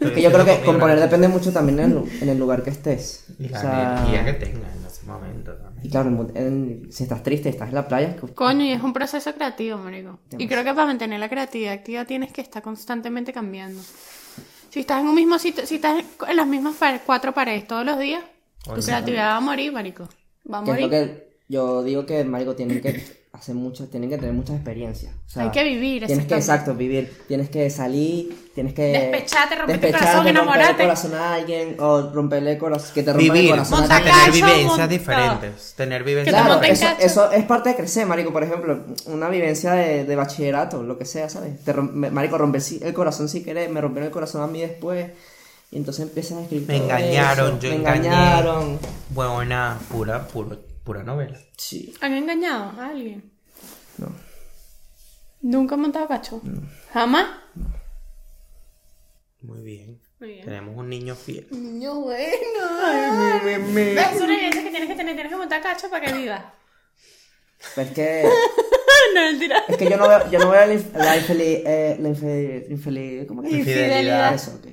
[0.00, 2.62] Es que yo creo que componer depende mucho también en el, lu- en el lugar
[2.62, 3.26] que estés.
[3.38, 5.86] Y la O sea, energía que tengas en ese momento también.
[5.86, 8.64] Y claro, en- en- si estás triste y estás en la playa, es que- Coño,
[8.64, 10.18] y es un proceso creativo, marico.
[10.38, 13.80] Y creo que para mantener la creatividad activa tienes que estar constantemente cambiando.
[14.70, 17.98] Si estás en un mismo sitio, si estás en las mismas cuatro paredes todos los
[17.98, 18.22] días,
[18.64, 20.08] tu creatividad va a morir, marico.
[20.50, 20.88] Va a morir.
[20.90, 25.12] que yo digo que, marico, tienen que hacer mucho, tienen que tener muchas experiencias.
[25.26, 27.12] O sea, Hay que vivir, Tienes que, exacto, vivir.
[27.26, 28.82] Tienes que salir, tienes que...
[28.82, 30.82] Despecharte, romper tu despecharte, corazón, enamorarte.
[30.82, 34.66] el corazón a alguien, o romperle el corazón, que te rompa el corazón tener vivencias
[34.66, 35.74] monta- diferentes.
[35.76, 38.32] Tener vivencias Claro, eso, eso es parte de crecer, marico.
[38.32, 41.64] Por ejemplo, una vivencia de, de bachillerato, lo que sea, ¿sabes?
[41.64, 44.60] Te rom- me- marico, romper el corazón si querés, me rompieron el corazón a mí
[44.60, 45.06] después.
[45.72, 48.08] Y entonces empiezas a escribir Me engañaron, eso, yo Me engañé.
[48.08, 48.78] engañaron.
[49.10, 50.58] Buena, pura, puro,
[50.90, 51.38] pura novela.
[51.56, 51.94] Sí.
[52.00, 53.30] ¿Han engañado a alguien?
[53.98, 54.08] No.
[55.40, 56.42] ¿Nunca han montado cacho?
[56.92, 57.28] ¿Jamás?
[59.42, 60.00] Muy bien.
[60.18, 60.44] Muy bien.
[60.46, 61.46] Tenemos un niño fiel.
[61.52, 62.24] Niño bueno.
[62.26, 66.42] Es una evidencia que tienes que tener, tienes que montar cacho para que vivas.
[67.76, 68.24] Pero es que,
[69.14, 69.62] no, mentira.
[69.68, 72.68] es que yo no veo, yo no veo la, inf- la infeliz, eh, la infeliz,
[72.68, 73.50] infeliz, ¿cómo que?
[73.50, 74.34] Infidelidad.
[74.34, 74.66] Eso, ok.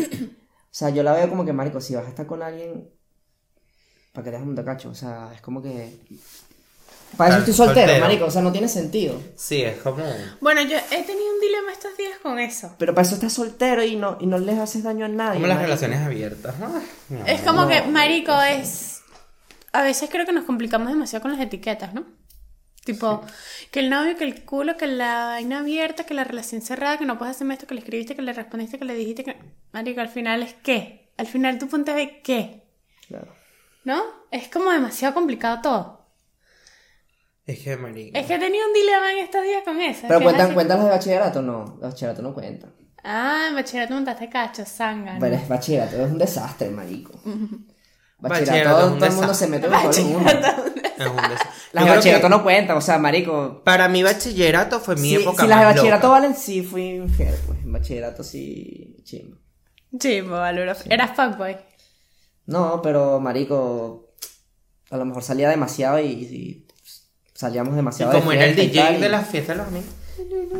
[0.00, 2.90] O sea, yo la veo como que, marico, si vas a estar con alguien,
[4.12, 4.90] para que te un cacho.
[4.90, 5.98] O sea, es como que.
[7.16, 8.06] Para eso estoy soltero, soltero.
[8.06, 8.24] marico.
[8.26, 9.20] O sea, no tiene sentido.
[9.36, 10.04] Sí, es como.
[10.40, 12.74] Bueno, yo he tenido un dilema estos días con eso.
[12.78, 15.34] Pero para eso estás soltero y no, y no les haces daño a nadie.
[15.34, 15.74] Como las marico.
[15.74, 16.54] relaciones abiertas.
[16.60, 16.82] Amor.
[17.26, 19.02] Es como que, marico, es...
[19.72, 22.04] A veces creo que nos complicamos demasiado con las etiquetas, ¿no?
[22.84, 23.22] Tipo,
[23.70, 27.04] que el novio, que el culo, que la vaina abierta, que la relación cerrada, que
[27.04, 29.36] no puedes hacerme esto, que le escribiste, que le respondiste, que le dijiste que...
[29.72, 31.12] Marico, al final es qué.
[31.16, 32.64] Al final tu punto de qué.
[33.06, 33.39] Claro.
[33.84, 34.02] ¿No?
[34.30, 36.00] Es como demasiado complicado todo.
[37.46, 38.16] Es que, marico.
[38.18, 40.02] Es que he tenido un dilema en estos días con eso.
[40.02, 41.64] Pero es cuentan, así- cuentan las de bachillerato, no.
[41.64, 42.72] Los bachillerato no cuentan.
[43.02, 45.16] Ah, en bachillerato montaste cacho, sanga.
[45.18, 47.12] Pero es bachillerato, es un desastre, marico.
[48.18, 50.30] Bachillerato todo, un todo el mundo se mete con todo el mundo.
[51.00, 51.40] Es un des-
[51.72, 53.62] Las de bachillerato que no cuentan, o sea, marico.
[53.64, 56.20] Para mi bachillerato fue mi época si las de bachillerato loca.
[56.20, 57.58] valen, sí fui infiel, pues.
[57.60, 59.38] En bachillerato sí, chimbo.
[59.98, 60.74] Sí, valoro.
[60.90, 61.56] Eras fuckboy.
[62.46, 64.08] No, pero marico,
[64.90, 66.66] a lo mejor salía demasiado y, y
[67.34, 69.66] salíamos Y demasiado como de era el fiesta y DJ y- de las fiestas los
[69.68, 69.88] amigos.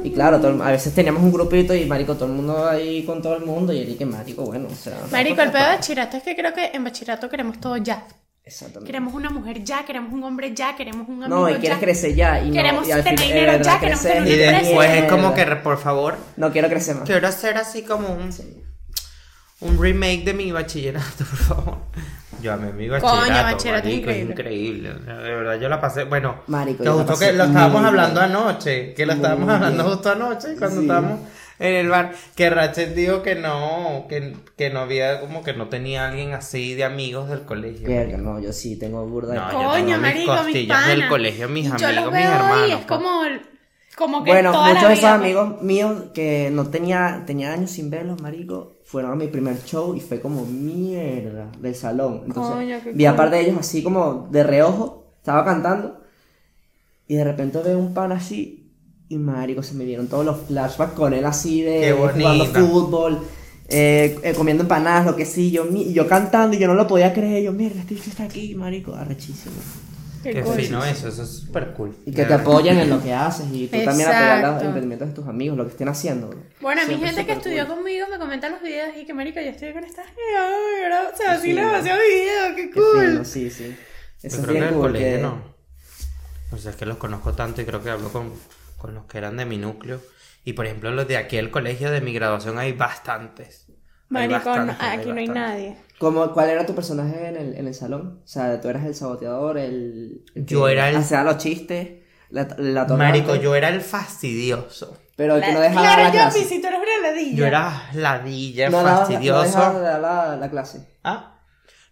[0.05, 3.21] Y claro, todo- a veces teníamos un grupito y marico, todo el mundo ahí con
[3.21, 4.97] todo el mundo y el que marico, bueno, o sea.
[5.11, 8.07] Marico, el pedo de bachillerato es que creo que en bachillerato queremos todo ya.
[8.43, 8.87] Exactamente.
[8.87, 11.85] Queremos una mujer ya, queremos un hombre ya, queremos un amigo No, y quieres ya.
[11.85, 14.29] crecer ya y no, Queremos y al tener fin- dinero verdad ya, queremos creces tener
[14.29, 14.67] Y una empresa.
[14.67, 17.05] después es como que, por favor, No quiero crecer más.
[17.05, 18.33] quiero hacer así como un,
[19.61, 21.79] un remake de mi bachillerato, por favor.
[22.43, 23.29] Yo amé mi bachillerato.
[23.53, 24.33] bachillerato marico, es increíble.
[24.33, 24.95] increíble.
[24.95, 26.05] De verdad, yo la pasé.
[26.05, 28.33] Bueno, Marico, la justo que lo estábamos hablando bien.
[28.33, 28.95] anoche.
[28.95, 29.95] Que lo Muy estábamos hablando bien.
[29.95, 30.83] justo anoche cuando Sí.
[30.83, 31.21] estábamos
[31.59, 32.13] en el bar.
[32.35, 36.75] Que Rachel dijo que no, que, que no había, como que no tenía alguien así
[36.75, 37.87] de amigos del colegio.
[37.89, 40.87] Verga, no, yo sí tengo burda de No, yo Coño, tengo mis marico, mis costillas
[40.87, 42.87] del colegio, mis Yo amigos, los mis hermanos, y es pues.
[42.87, 43.23] como,
[43.99, 45.05] como que Bueno, muchos de esos pues.
[45.05, 49.95] amigos míos que no tenía, tenía años sin verlos, marico, fueron a mi primer show
[49.95, 52.23] y fue como mierda del salón.
[52.27, 56.01] Entonces, Coño, qué vi a par de ellos así como de reojo, estaba cantando
[57.07, 58.73] y de repente veo un pan así
[59.09, 63.19] y marico, se me vieron todos los flashbacks con él así de jugando fútbol.
[63.73, 66.89] eh, eh, comiendo empanadas, lo que sí, yo, mi- yo cantando y yo no lo
[66.89, 69.55] podía creer, yo, mierda, este bicho está aquí, marico, arrechísimo.
[70.23, 70.55] Qué Qué cool.
[70.55, 71.97] fino eso, eso es súper cool.
[72.05, 75.15] Y que te apoyen en lo que haces y tú también apoyar los emprendimientos de
[75.15, 76.29] tus amigos, lo que estén haciendo.
[76.61, 77.77] Bueno, a mi gente que estudió cool.
[77.77, 81.25] conmigo me comenta los videos y que marico, yo estoy con esta ay, ahora se
[81.27, 83.07] vacila demasiado video, qué Qué cool.
[83.13, 83.77] fino, sí, sí.
[84.23, 84.83] Yo Eso creo es que bien en el cool.
[84.83, 85.55] colegio que- no.
[86.53, 88.33] O sea, es que los conozco tanto y creo que hablo con,
[88.77, 90.03] con los que eran de mi núcleo.
[90.45, 93.67] Y por ejemplo, los de aquí del colegio de mi graduación hay bastantes.
[94.11, 95.77] Bastantes, aquí no hay nadie.
[96.01, 98.23] ¿Cómo- ¿Cuál era tu personaje en el, en el salón?
[98.25, 100.25] O sea, tú eras el saboteador, el...
[100.35, 104.97] el que Yo era el- Hacía los chistes, la, la Marico, yo era el fastidioso.
[105.17, 106.49] Pero el que no La- dejaba claro, dar la yo, clase.
[106.49, 107.37] si tú eres una ladilla.
[107.37, 109.43] Yo era ladilla, no, daba- no fastidioso.
[109.43, 110.89] dejaba de dar la, la clase.
[111.05, 111.37] Ah.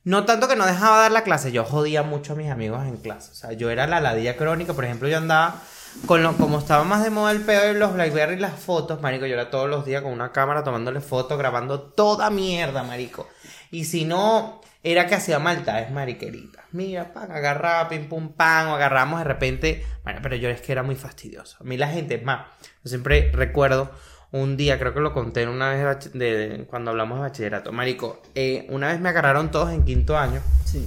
[0.04, 2.96] No tanto que no dejaba dar la clase, yo jodía mucho a mis amigos en
[2.96, 3.32] clase.
[3.32, 4.72] O sea, yo era la ladilla crónica.
[4.72, 5.60] Por ejemplo, yo andaba
[6.06, 9.00] con lo, como estaba más de moda el pedo de los Blackberry y las fotos,
[9.02, 13.28] marico, yo era todos los días con una cámara tomándole fotos, grabando toda mierda, marico.
[13.70, 16.64] Y si no, era que hacía maldades mariqueritas.
[16.72, 19.84] Mira, pan, agarraba, pim pum pan, o agarramos de repente.
[20.04, 21.56] Bueno, pero yo es que era muy fastidioso.
[21.60, 22.46] A mí la gente, es más,
[22.84, 23.90] yo siempre recuerdo
[24.30, 27.18] un día, creo que lo conté en una vez de bach- de- de- cuando hablamos
[27.18, 27.72] de bachillerato.
[27.72, 30.40] Marico, eh, una vez me agarraron todos en quinto año.
[30.64, 30.86] Sí.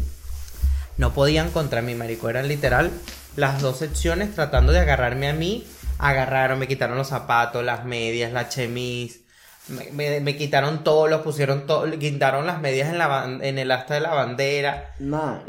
[0.98, 2.30] No podían contra mí, marico.
[2.30, 2.92] Eran literal
[3.36, 5.66] las dos secciones tratando de agarrarme a mí.
[6.00, 9.22] Agarraron, me quitaron los zapatos, las medias, la chemise.
[9.68, 13.72] Me, me- me quitaron todo, los pusieron todo, quitaron las medias en, la, en el
[13.72, 14.96] asta de la bandera.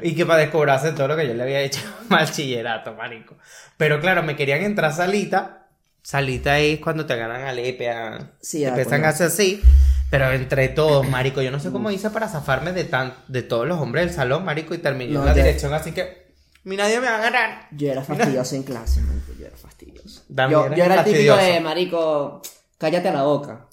[0.03, 3.37] Y que para descobrarse todo lo que yo le había hecho bachillerato, marico.
[3.79, 5.67] Pero claro, me querían entrar salita.
[6.03, 9.63] Salita es cuando te agarran EPE, a- Sí, te a empiezan a hacer así.
[10.11, 13.67] Pero entre todos, marico, yo no sé cómo hice para zafarme de tan, de todos
[13.67, 16.22] los hombres del salón, marico, y terminé No, en la ya- dirección, así que
[16.65, 17.69] mi nadie me va a agarrar.
[17.73, 20.23] Yo era fastidioso en clase, marico, yo era fastidioso.
[20.29, 22.43] Yo, yo era el típico de, marico,
[22.79, 23.67] cállate la boca.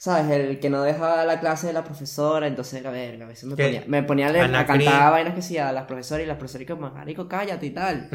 [0.00, 0.30] ¿Sabes?
[0.30, 3.56] El que no dejaba la clase de la profesora, entonces, a ver, a veces me
[3.56, 3.64] ¿Qué?
[3.64, 6.36] ponía, me ponía a, leer- a cantar vainas que sí a las profesoras y las
[6.36, 8.08] profesoras y como, marico, cállate y tal.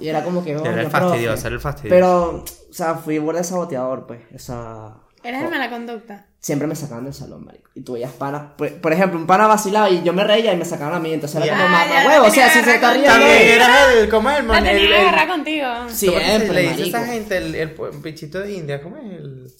[0.00, 1.94] Y era como que, oh, Era el fastidioso, era el fastidioso.
[1.94, 4.20] Pero, o sea, fui borde saboteador, pues.
[4.34, 6.26] O sea, Eres de mala conducta.
[6.38, 7.70] siempre me sacaban del salón, marico.
[7.74, 10.56] Y tú veías panas, por, por ejemplo, un pana vacilaba y yo me reía y
[10.56, 11.12] me sacaban a mí.
[11.14, 11.52] Entonces era Ya.
[11.54, 12.26] como, Ah, mapa ya, huevo.
[12.26, 13.10] O sea, si se está riendo.
[13.10, 14.62] También era el, ¿cómo es el man?
[14.64, 15.66] tenía El, agarrar contigo.
[15.66, 17.70] ¿cómo es que se Siempre, le dice a esa gente el, el,
[18.02, 18.82] pichito de India?
[18.82, 19.52] ¿Cómo es el...?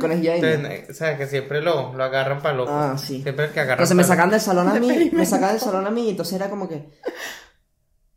[0.00, 0.54] Conejillo de India.
[0.54, 2.70] Entonces, o sea, que siempre lo, lo agarran para loco.
[2.72, 3.22] Ah, sí.
[3.22, 5.60] Siempre el que agarran Entonces me pa' sacan del salón a mí, me sacan del
[5.60, 6.84] salón a mí, entonces era como que.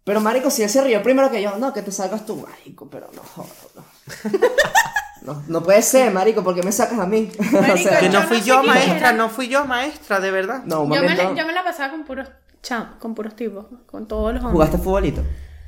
[0.06, 2.90] Pero marico, si él se rió primero que yo, no, que te salgas tú, marico,
[2.90, 3.84] pero no, joder, no.
[5.34, 7.30] No, no puede ser, marico, porque me sacas a mí.
[7.40, 10.64] o Marico, sea, Que Yo no fui yo, maestra, no fui yo, maestra, de verdad.
[10.66, 12.28] no, un Yo me, la, yo me la pasaba con puros
[12.62, 14.54] cham, con puros tipos, con todos los hombres.
[14.54, 15.24] ¿Jugaste futbolito?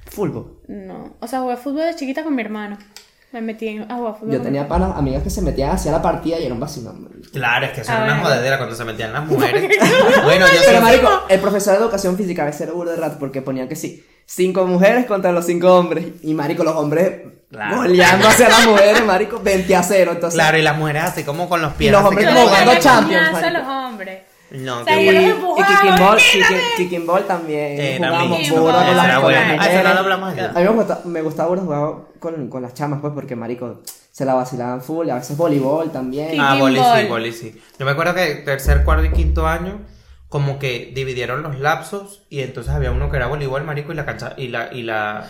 [0.08, 0.60] Fútbol.
[0.68, 2.78] No, o sea, jugué fútbol de chiquita con mi hermano.
[3.32, 4.34] Me metí en- a jugar fútbol.
[4.34, 7.04] Yo tenía panas, amigas que se metían hacia la partida y era un vacilón.
[7.04, 7.30] marico.
[7.32, 9.70] Claro, es que eso A era una jodedera cuando se metían las mujeres.
[10.26, 13.16] bueno, yo Pero marico, el profesor de educación física a veces era burro de rato
[13.20, 16.06] porque ponían que sí, cinco mujeres contra los cinco hombres.
[16.24, 17.78] Y marico, los hombres Claro.
[17.78, 20.12] goleando hacia las mujeres, marico, 20 a 0.
[20.14, 21.90] Entonces, Claro, y las mujeres así como con los pies.
[21.90, 24.20] Y los hombres que- como jugando Champions, a los hombres.
[24.52, 26.20] No, O sea, yo y, y kicking ball,
[26.78, 28.02] kicking, ball también.
[28.02, 29.64] Mi- burro Kicking con las, bueno.
[29.64, 30.46] Eso no lo hablamos ayer.
[30.54, 33.82] A mí me gusta, me gustaba burro jugar con, con las chamas, pues, porque marico
[34.12, 36.40] se la vacilaban full, a veces voleibol también.
[36.40, 37.62] Ah, boli sí, boli sí.
[37.80, 39.80] Yo me acuerdo que tercer, cuarto y quinto año,
[40.32, 44.06] como que dividieron los lapsos y entonces había uno que era voleibol, marico, y la
[44.06, 45.28] cancha, y la, y la,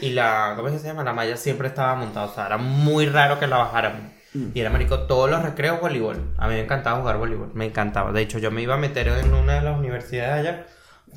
[0.00, 1.04] y la, ¿cómo es que se llama?
[1.04, 4.12] La malla siempre estaba montada, o sea, era muy raro que la bajaran.
[4.54, 6.34] Y era, marico, todos los recreos voleibol.
[6.38, 8.12] A mí me encantaba jugar voleibol, me encantaba.
[8.12, 10.66] De hecho, yo me iba a meter en una de las universidades allá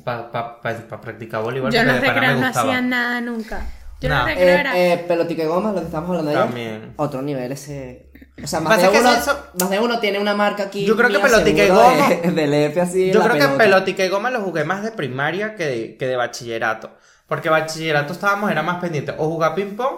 [0.04, 1.72] para pa, pa- pa practicar voleibol.
[1.72, 3.66] Yo de me recreos no hacía nada nunca.
[4.02, 4.16] Yo No.
[4.18, 4.78] los recreos Eh, era...
[4.78, 6.42] eh, pelotica y goma, lo que estamos hablando ayer.
[6.44, 6.92] También.
[6.96, 8.05] Otro nivel ese.
[8.42, 10.84] O sea, más Pasa de, que uno, eso- más de uno tiene una marca aquí.
[10.84, 13.10] Yo creo que pelotica y goma- de- Del F así.
[13.10, 13.56] Yo creo que pelota.
[13.58, 16.90] pelotica y goma lo jugué más de primaria que de, que de bachillerato.
[17.26, 19.12] Porque bachillerato estábamos, era más pendiente.
[19.16, 19.96] O jugar ping pong,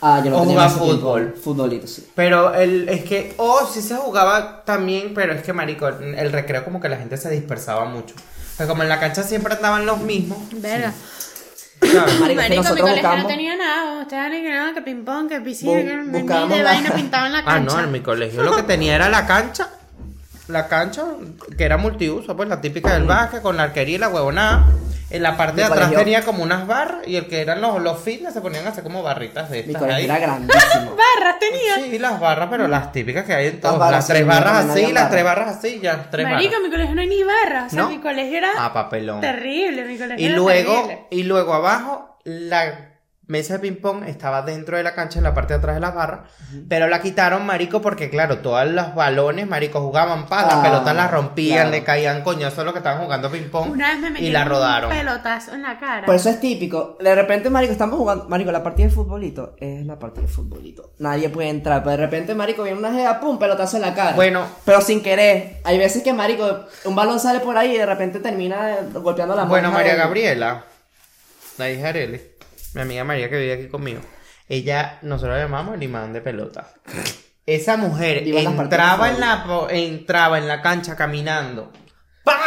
[0.00, 0.94] Ah, yo no o tenía jugar tiempo.
[0.94, 1.34] fútbol.
[1.42, 2.08] Futbolito, sí.
[2.14, 6.64] pero el, es que, o sí se jugaba también, pero es que marico, el recreo
[6.64, 8.14] como que la gente se dispersaba mucho.
[8.14, 10.38] O sea, como en la cancha siempre andaban los mismos.
[10.52, 10.94] Verga.
[11.80, 11.94] ¿Sabes?
[11.94, 13.22] Marico, es que Marico, mi nosotros colegio buscamos.
[13.22, 14.00] no tenía nada.
[14.02, 16.70] Ustedes ni que nada, que ping pong, que piscina, Bu- que ni buscábamos de la-
[16.72, 17.76] vaina pintado en la Ah, cancha.
[17.76, 19.68] no, en mi colegio lo que tenía era la cancha.
[20.48, 21.04] La cancha,
[21.58, 24.64] que era multiuso, pues la típica del básquet, con la arquería y la huevonada.
[25.10, 27.60] En la parte Mi de atrás colegio- tenía como unas barras y el que eran
[27.62, 30.04] los, los fitness se ponían a hacer como barritas de Mi estas colegio ahí.
[30.04, 30.96] era grandísimo.
[31.18, 31.74] Barras tenía.
[31.76, 33.78] Sí, las barras, pero las típicas que hay en todas.
[33.78, 35.10] Las, barras, tres barras no así, las barras.
[35.10, 36.62] tres barras así, ya, tres Marico, barras.
[36.64, 37.66] mi colegio no hay ni barras.
[37.66, 37.88] O sea, ¿No?
[37.88, 39.20] mi colegio era Ah, papelón.
[39.22, 39.84] terrible.
[39.84, 41.06] Mi colegio Y era luego, terrible.
[41.10, 42.87] y luego abajo, la
[43.28, 45.94] mesa de ping-pong estaba dentro de la cancha, en la parte de atrás de las
[45.94, 46.20] barras,
[46.68, 50.96] pero la quitaron, marico, porque claro, todos los balones, marico, jugaban paz, las Ah, pelotas
[50.96, 51.70] las rompían, claro.
[51.70, 54.42] le caían coñazos a los que estaban jugando ping-pong Una vez me metí y la
[54.44, 54.90] un rodaron.
[54.90, 56.06] pelotazo en la cara.
[56.06, 56.96] Por eso es típico.
[57.00, 58.28] De repente, marico, estamos jugando.
[58.28, 60.94] Marico, la partida de futbolito es la partida de futbolito.
[60.98, 61.82] Nadie puede entrar.
[61.84, 64.12] Pero de repente, marico, viene una jeva, pum, pelotazo en la cara.
[64.16, 64.46] Bueno.
[64.64, 65.60] Pero sin querer.
[65.64, 69.44] Hay veces que, marico, un balón sale por ahí y de repente termina golpeando la
[69.44, 70.64] Bueno, monja María Gabriela,
[71.58, 72.22] la hija de Arely,
[72.74, 74.00] mi amiga María que vive aquí conmigo,
[74.48, 76.68] ella, nosotros la llamamos el imán de pelota.
[77.46, 81.72] Esa mujer entraba en la entraba en la cancha caminando.
[82.24, 82.38] ¡Pa!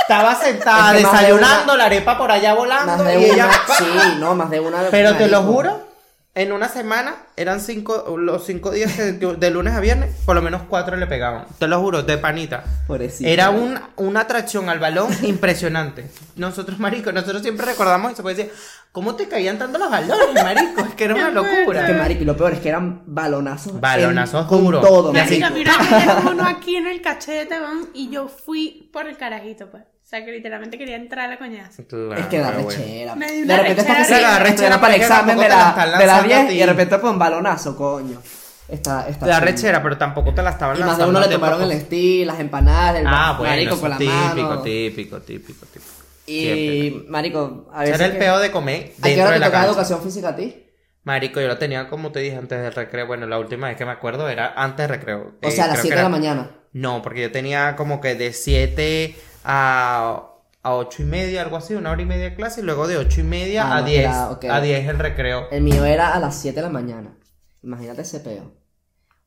[0.00, 3.24] Estaba sentada Es que más de desayunando una- la arepa por allá volando de y
[3.24, 3.50] ella.
[3.78, 3.84] Sí,
[4.18, 4.82] no, más de una.
[4.90, 5.88] Pero te lo juro,
[6.34, 10.42] en una semana eran cinco, los cinco días que de lunes a viernes, por lo
[10.42, 11.46] menos cuatro le pegaban.
[11.58, 12.64] Te lo juro, de panita.
[12.86, 13.30] Pobrecita.
[13.30, 16.10] Era un, una atracción al balón impresionante.
[16.36, 18.54] Nosotros, marico, nosotros siempre recordamos eso, porque decía,
[18.94, 20.80] ¿cómo te caían tanto los balones, marico?
[20.82, 21.88] Es que era una Es que, locura.
[21.98, 23.80] marico, y lo peor es que eran balonazos.
[23.80, 28.28] Balonazos en- con todo, Marico, mira, dieron uno aquí en el cachete, van, y yo
[28.28, 29.82] fui por el carajito, pues.
[29.82, 31.82] O sea, que literalmente quería entrar a la coñaza.
[31.88, 33.14] Claro, Es que da rechera.
[33.16, 35.84] Me De repente estás rechera que se agarra Rechera para el examen de la la,
[35.84, 36.54] de las lanzando a 10 ti.
[36.54, 38.22] y de repente pues un balonazo, coño.
[38.68, 41.34] Está, está La rechera, pero tampoco te la estaban Y más de lanzando uno le
[41.34, 44.62] tomaron el estilo, las empanadas, el Ah, bueno, marico con la típico, mano.
[44.62, 45.84] típico, típico, típico.
[46.26, 49.36] Y, marico, a veces era el que- peo de comer ¿A qué dentro hora de
[49.36, 50.60] te la tocaba educación física a ti?
[51.04, 53.06] Marico, yo lo tenía como te dije antes del recreo.
[53.06, 55.34] Bueno, la última vez que me acuerdo era antes del recreo.
[55.42, 56.50] O Eh, sea, a las creo 7 que de la mañana.
[56.72, 60.30] No, porque yo tenía como que de 7 a,
[60.62, 62.96] a 8 y media, algo así, una hora y media de clase, y luego de
[62.96, 64.00] 8 y media Ah, a no, 10.
[64.04, 64.44] era- ok.
[64.46, 65.48] A 10 el recreo.
[65.50, 67.18] El mío era a las 7 de la mañana.
[67.62, 68.52] Imagínate ese peo.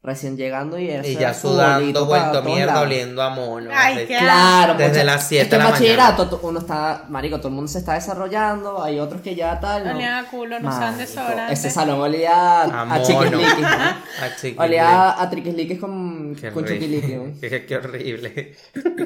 [0.04, 2.86] Recién llegando y eso Y ya sudando, vuelto mierda, lados.
[2.88, 3.70] oliendo a mono.
[3.74, 6.40] Ay, qué Claro, Desde mucha- las 7 es que de la bachillerato mañana.
[6.44, 9.96] uno está, marico, todo el mundo se está desarrollando, hay otros que ya tal, ¿no?
[9.96, 11.52] Olían a culo, no usaban desodorante.
[11.54, 13.68] Ese salón olía A a, chiquisliquis, ¿no?
[14.62, 14.64] A.
[14.64, 16.70] Olía a triquisliquis con, Qué con ¿no?
[17.42, 18.56] Qué, qué horrible.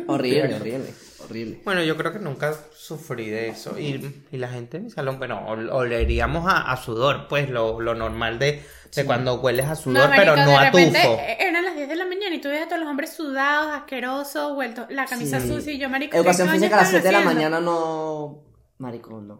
[0.08, 0.94] Horrible, horrible,
[1.32, 1.62] horrible.
[1.66, 3.78] Bueno, yo creo que nunca sufrí de eso.
[3.80, 7.82] Y, y la gente en mi salón, bueno, ol- oleríamos a, a sudor, pues lo,
[7.82, 8.64] lo normal de,
[8.96, 10.82] de cuando hueles a sudor, pero no de a tufo.
[11.20, 13.72] eh, Eran las 10 de la mañana y tú ves a todos los hombres sudados,
[13.74, 15.48] asquerosos, vueltos, la camisa Sí.
[15.48, 18.44] sucia y yo, marico, ¿qué Educación física a las están 7 de la mañana no.
[18.78, 19.40] Marico, no.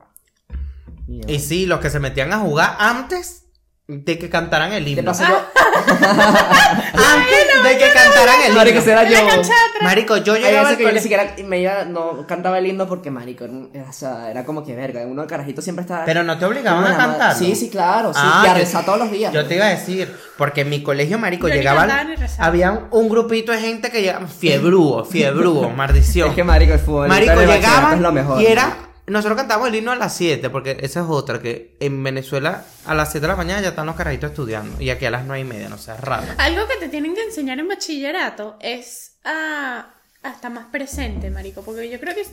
[1.28, 3.46] Y sí, los que se metían a jugar antes
[3.88, 5.12] de que cantaran el ¿Qué himno.
[5.12, 5.28] Antes
[7.64, 8.56] de que cantaran el himno.
[8.62, 9.18] Marico, será yo.
[9.82, 13.10] Marico, yo llegaba al que yo ni siquiera me iba, no cantaba el himno porque,
[13.12, 15.02] marico, era, o sea, era como que verga.
[15.06, 16.06] Uno de carajito siempre estaba.
[16.06, 17.36] Pero no te obligaban a cantar.
[17.36, 18.14] Sí, sí, claro.
[18.14, 19.34] Sí, Ah, y a yo- rezar todos los días.
[19.34, 21.90] Yo te iba a decir, porque en mi colegio, marico, llegaban.
[22.38, 24.28] Había un, grupito de gente que llegaba.
[24.28, 26.30] Fiebrúo, fiebrúo, maldición.
[26.30, 27.08] Es que, marico, el fútbol.
[27.10, 28.42] Marico, llegaban es lo mejor.
[28.42, 28.91] y era.
[29.12, 32.96] Nosotros cantábamos el himno a las 7, porque esa es otra, que en Venezuela a
[32.96, 34.82] las 7 de la mañana ya están los carajitos estudiando.
[34.82, 36.24] Y aquí a las 9 y media, no seas raro.
[36.38, 39.88] Algo que te tienen que enseñar en bachillerato es a,
[40.24, 41.62] a estar más presente, marico.
[41.62, 42.26] Porque yo creo que.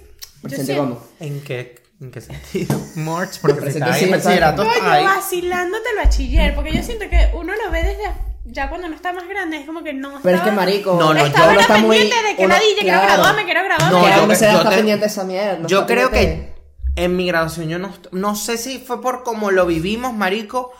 [0.43, 1.05] Presente cómo.
[1.19, 2.81] ¿En qué, en qué sentido?
[2.95, 6.55] March, porque Presente sí, bachillerato, Coño, vacilándote el bachiller.
[6.55, 8.03] Porque yo siento que uno lo ve desde.
[8.45, 10.21] Ya cuando no está más grande, es como que no.
[10.23, 10.95] Pero es que, estaba- marico.
[10.99, 13.07] No, no, Estaba yo- era está muy- pendiente de que uno- nadie quiero claro.
[13.15, 13.99] graduarme, quiero graduarme.
[13.99, 15.59] No, yo- uno se yo está te- pendiente de esa mierda.
[15.59, 16.58] no Yo creo pendiente que
[17.05, 20.73] en mi graduación yo no, no sé si fue por cómo lo vivimos, marico,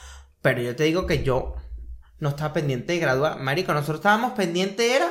[0.43, 1.55] pero yo te digo que yo
[2.21, 3.39] no estaba pendiente de graduar.
[3.41, 5.09] Marico, nosotros estábamos pendientes, era,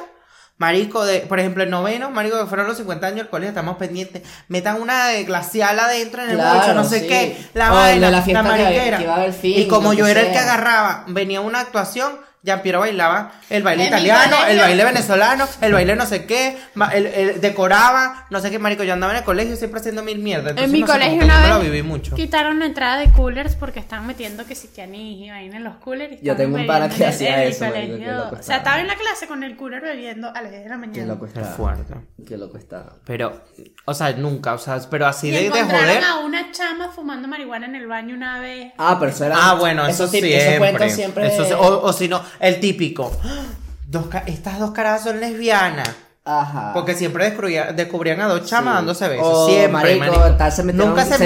[0.57, 3.77] marico, de, por ejemplo, el noveno, marico, que fueron los 50 años del colegio, estamos
[3.77, 4.23] pendientes.
[4.47, 7.07] Metan una de glacial adentro en el Claro, bolso, no sé sí.
[7.07, 8.97] qué, la vaina, la que- mariquera.
[8.97, 12.19] que iba a haber fin, y como yo era el que agarraba, venía una actuación,
[12.63, 16.57] Piero bailaba el baile En italiano, el baile venezolano, el baile no sé qué,
[16.93, 20.19] el, el- decoraba, no sé qué, marico, yo andaba en el colegio siempre haciendo mil
[20.19, 20.53] mierdas.
[20.55, 22.15] En mi no colegio que una lo vez viví mucho.
[22.15, 25.63] quitaron la entrada de coolers porque estaban metiendo que si que anís y vaina en
[25.65, 26.21] los coolers.
[26.21, 28.05] y Yo tengo un pana que hacía eso, marico, colegio.
[28.05, 28.79] qué loco O sea, estaba.
[28.79, 30.93] en la clase con el cooler bebiendo a las 10 de la mañana.
[30.99, 31.51] Qué loco Qué está.
[31.53, 31.93] fuerte.
[32.25, 32.85] Qué loco está.
[33.05, 33.41] Pero,
[33.85, 36.03] o sea, nunca, o sea, pero así Y de, de encontraron joder.
[36.03, 38.71] a una chama fumando marihuana en el baño una vez.
[38.77, 39.35] Ah, pero eso era.
[39.37, 40.57] Ah, bueno, eso tip- siempre.
[40.59, 41.27] Cuentos siempre.
[41.27, 43.11] Eso sí- o, o si no, el típico.
[43.23, 43.43] ¡Ah!
[43.87, 45.89] Dos estas dos caras son lesbianas.
[46.29, 46.71] Ajá.
[46.73, 48.75] Porque siempre descubría- descubrían a dos chamas Sí.
[48.79, 49.25] dándose besos.
[49.29, 50.37] O, siempre, marico, marico.
[50.37, 51.25] tal, se metieron, Nunca se, se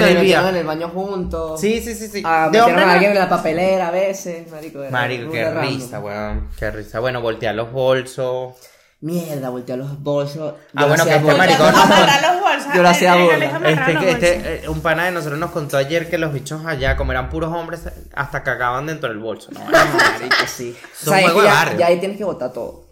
[0.50, 1.60] en el baño juntos.
[1.60, 2.22] Sí, sí, sí, sí.
[2.24, 4.80] Ah, de metieron hombre a alguien en la papelera a veces, marico.
[4.80, 5.64] era Marico, muy qué random.
[5.64, 6.48] risa, weón.
[6.56, 7.00] Qué risa.
[7.00, 8.54] Bueno, voltear los bolsos.
[9.02, 10.54] Mierda, volteé a los bolsos.
[10.76, 12.72] Ah, bueno, que este Amarrar los bolsos.
[12.74, 14.10] Yo lo hacía amarraban Este, que-
[14.52, 17.52] este, un pana de nosotros nos contó ayer que los bichos allá, como eran puros
[17.52, 17.82] hombres,
[18.14, 19.50] hasta cagaban dentro del bolso.
[19.52, 20.76] No, Marico, sí.
[20.80, 21.78] O Son sea, es juego de ya, barrio.
[21.78, 22.84] ya ahí tienes que botar todo.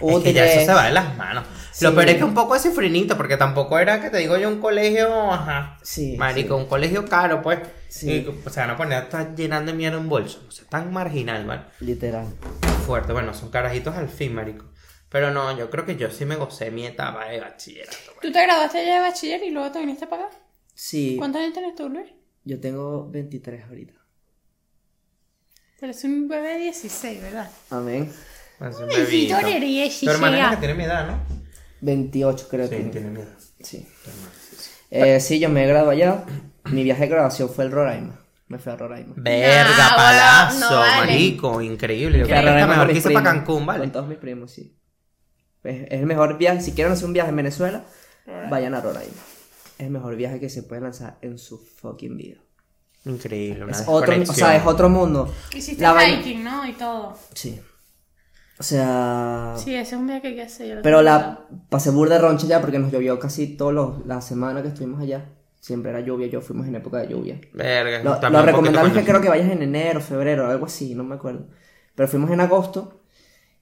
[0.00, 1.44] Un Es que ya eso se va de las manos.
[1.80, 4.48] Lo peor es que un poco de cifrinito, porque tampoco era que te digo yo
[4.48, 5.76] un colegio, ajá.
[5.82, 6.62] Sí, Marico, sí.
[6.62, 7.58] un colegio caro, pues.
[7.88, 8.10] Sí.
[8.28, 10.40] Y, o sea, a poner a estar llenando de mierda un bolso.
[10.46, 11.62] O sea, tan marginal, ¿vale?
[11.80, 12.26] Literal.
[12.86, 13.12] Fuerte.
[13.12, 14.64] Bueno, son carajitos al fin, marico.
[15.10, 17.96] Pero no, yo creo que yo sí me gocé mi etapa de bachillerato.
[18.20, 20.36] Tú te graduaste ya de bachiller y luego te viniste para acá.
[20.74, 21.16] Sí.
[21.18, 22.08] ¿Cuántos años tienes tú, Luis?
[22.44, 23.94] Yo tengo 23 ahorita.
[25.80, 27.50] Pero es un bebé de 16, ¿verdad?
[27.70, 28.12] Amén.
[28.60, 29.38] Es un sí, bebito.
[29.38, 30.56] eres 16 Tu hermana es la ya.
[30.56, 31.18] que tiene mi edad, ¿no?
[31.80, 32.82] 28 creo Sí, que.
[32.84, 33.38] tiene mi edad.
[33.60, 33.86] Sí.
[34.90, 36.24] Eh, sí, yo me gradué allá.
[36.64, 38.18] Mi viaje de graduación fue el Roraima.
[38.48, 39.14] Me fui a Roraima.
[39.16, 41.12] Verga, Nah, palazo, bueno, no vale.
[41.12, 42.18] marico, increíble.
[42.18, 43.80] Yo creo que está Roraima con mejor mis que irse para primos, Cancún, ¿vale?
[43.80, 44.74] Con todos mis primos, sí.
[45.68, 46.60] Es, es el mejor viaje.
[46.60, 47.84] Si quieren hacer un viaje en Venezuela,
[48.50, 49.22] vayan a Roraima.
[49.78, 52.36] Es el mejor viaje que se puede lanzar en su fucking vida.
[53.04, 55.32] Increíble, una Es otro, o sea, es otro mundo.
[55.54, 56.66] Hiciste La hiking, ¿no?
[56.66, 57.16] Y todo.
[57.32, 57.60] Sí.
[58.58, 59.54] O sea.
[59.56, 60.68] Sí, ese es un viaje que hay que hacer.
[60.68, 64.20] yo lo Pero la pasé burda de roncha ya porque nos llovió casi toda la
[64.20, 65.26] semana que estuvimos allá.
[65.60, 67.40] Siempre era lluvia, yo fuimos en época de lluvia.
[67.52, 71.04] Verga, Lo, lo recomendable es que creo que vayas en enero, febrero, algo así, no
[71.04, 71.46] me acuerdo.
[71.94, 73.02] Pero fuimos en agosto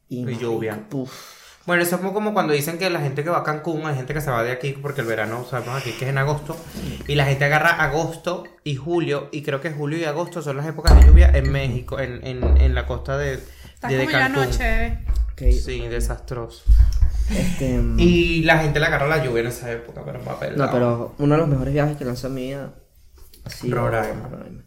[0.09, 0.88] y, lluvia.
[0.88, 1.36] puf.
[1.67, 4.15] Bueno, eso es como, cuando dicen que la gente que va a Cancún, hay gente
[4.15, 6.57] que se va de aquí porque el verano, sabemos aquí que es en agosto,
[7.09, 10.67] y la gente agarra agosto y julio, y creo que julio y agosto son las
[10.67, 13.41] épocas de lluvia en México, en, en, en la costa de,
[13.75, 14.45] Estás de, de como ya Cancún.
[14.45, 14.99] noche, bebé.
[15.33, 16.63] Ok, Sí, desastroso.
[17.31, 20.51] este, mm, Y la gente le agarra la lluvia en esa época, pero va a
[20.51, 22.75] no, pero uno de los mejores viajes que lanzó mi vida
[23.45, 24.29] ha sido Roraima.
[24.29, 24.63] Roraima.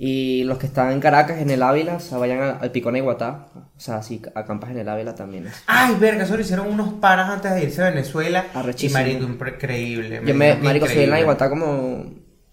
[0.00, 2.92] Y los que están en Caracas, en el Ávila, o sea, vayan al, al Picón
[2.92, 3.48] de Iguatá.
[3.56, 5.54] O sea, si acampas en el Ávila también es.
[5.66, 8.46] Ay, verga, eso lo hicieron unos panas antes de irse a Venezuela.
[8.78, 10.22] Y marico, increíble.
[10.24, 11.20] Yo me, marico, subí en la increíble.
[11.22, 12.12] Iguatá como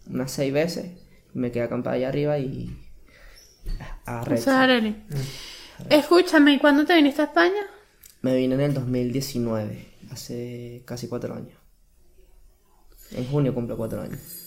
[0.10, 0.88] unas seis veces.
[1.36, 2.82] Me quedé acampada allá arriba y...
[4.06, 4.42] Arrecho.
[4.42, 4.96] O sea, Arely.
[5.92, 7.62] Escúchame, ¿y cuándo te viniste a España?
[8.24, 11.60] Me vine en el 2019, hace casi cuatro años.
[13.12, 14.45] En junio cumplo cuatro años.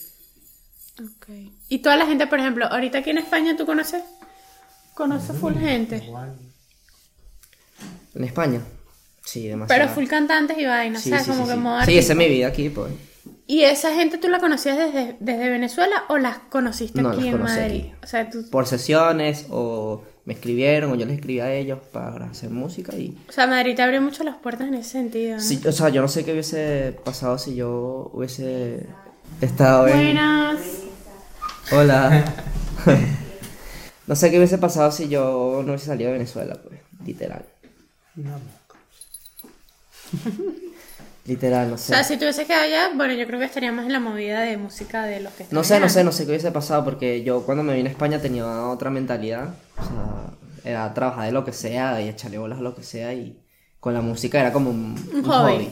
[1.01, 1.27] Ok.
[1.69, 4.03] ¿Y toda la gente, por ejemplo, ahorita aquí en España tú conoces?
[4.93, 6.03] ¿Conoces full gente?
[8.15, 8.61] ¿En España?
[9.23, 9.81] Sí, demasiado.
[9.81, 11.59] Pero full cantantes y vainas, Sí, o sea, sí, como sí, que sí.
[11.61, 12.91] modo Sí, esa es mi vida aquí, pues.
[13.47, 17.25] ¿Y esa gente tú la conocías desde, desde Venezuela o las conociste No, aquí las
[17.27, 17.79] en conocí Madrid?
[17.81, 17.93] aquí.
[18.03, 22.25] O sea, tú, Por sesiones, o me escribieron, o yo les escribí a ellos para
[22.25, 23.17] hacer música y...
[23.27, 25.37] o sea, Madrid te abrió mucho las puertas en ese sentido.
[25.37, 25.41] ¿no?
[25.41, 28.85] Sí, o sea, yo no sé qué hubiese pasado si yo hubiese
[29.41, 29.95] estado en...
[29.95, 30.59] Buenas.
[31.71, 32.25] Hola.
[34.07, 37.45] No sé qué hubiese pasado si yo no hubiese salido de Venezuela, pues, literal.
[41.25, 41.87] Literal, no O sé.
[41.93, 44.57] sea, si tú hubieses quedado allá, bueno, yo creo que estaríamos en la movida de
[44.57, 47.23] música de los que están No sé, no sé, no sé qué hubiese pasado porque
[47.23, 49.49] yo cuando me vine a España tenía otra mentalidad.
[49.77, 53.13] O sea, era trabajar de lo que sea y echarle bolas a lo que sea
[53.13, 53.39] y
[53.79, 55.69] con la música era como un, un hobby.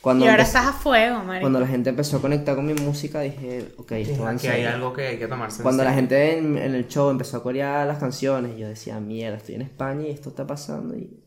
[0.00, 1.40] Cuando, Y ahora empe- estás a fuego, marico.
[1.42, 4.46] cuando la gente empezó a conectar con mi música dije, ok, esto va en Aquí
[4.46, 7.38] hay algo que hay que tomarse en Cuando la gente en, en el show empezó
[7.38, 11.20] a corear las canciones, yo decía, mierda, estoy en España y esto está pasando y...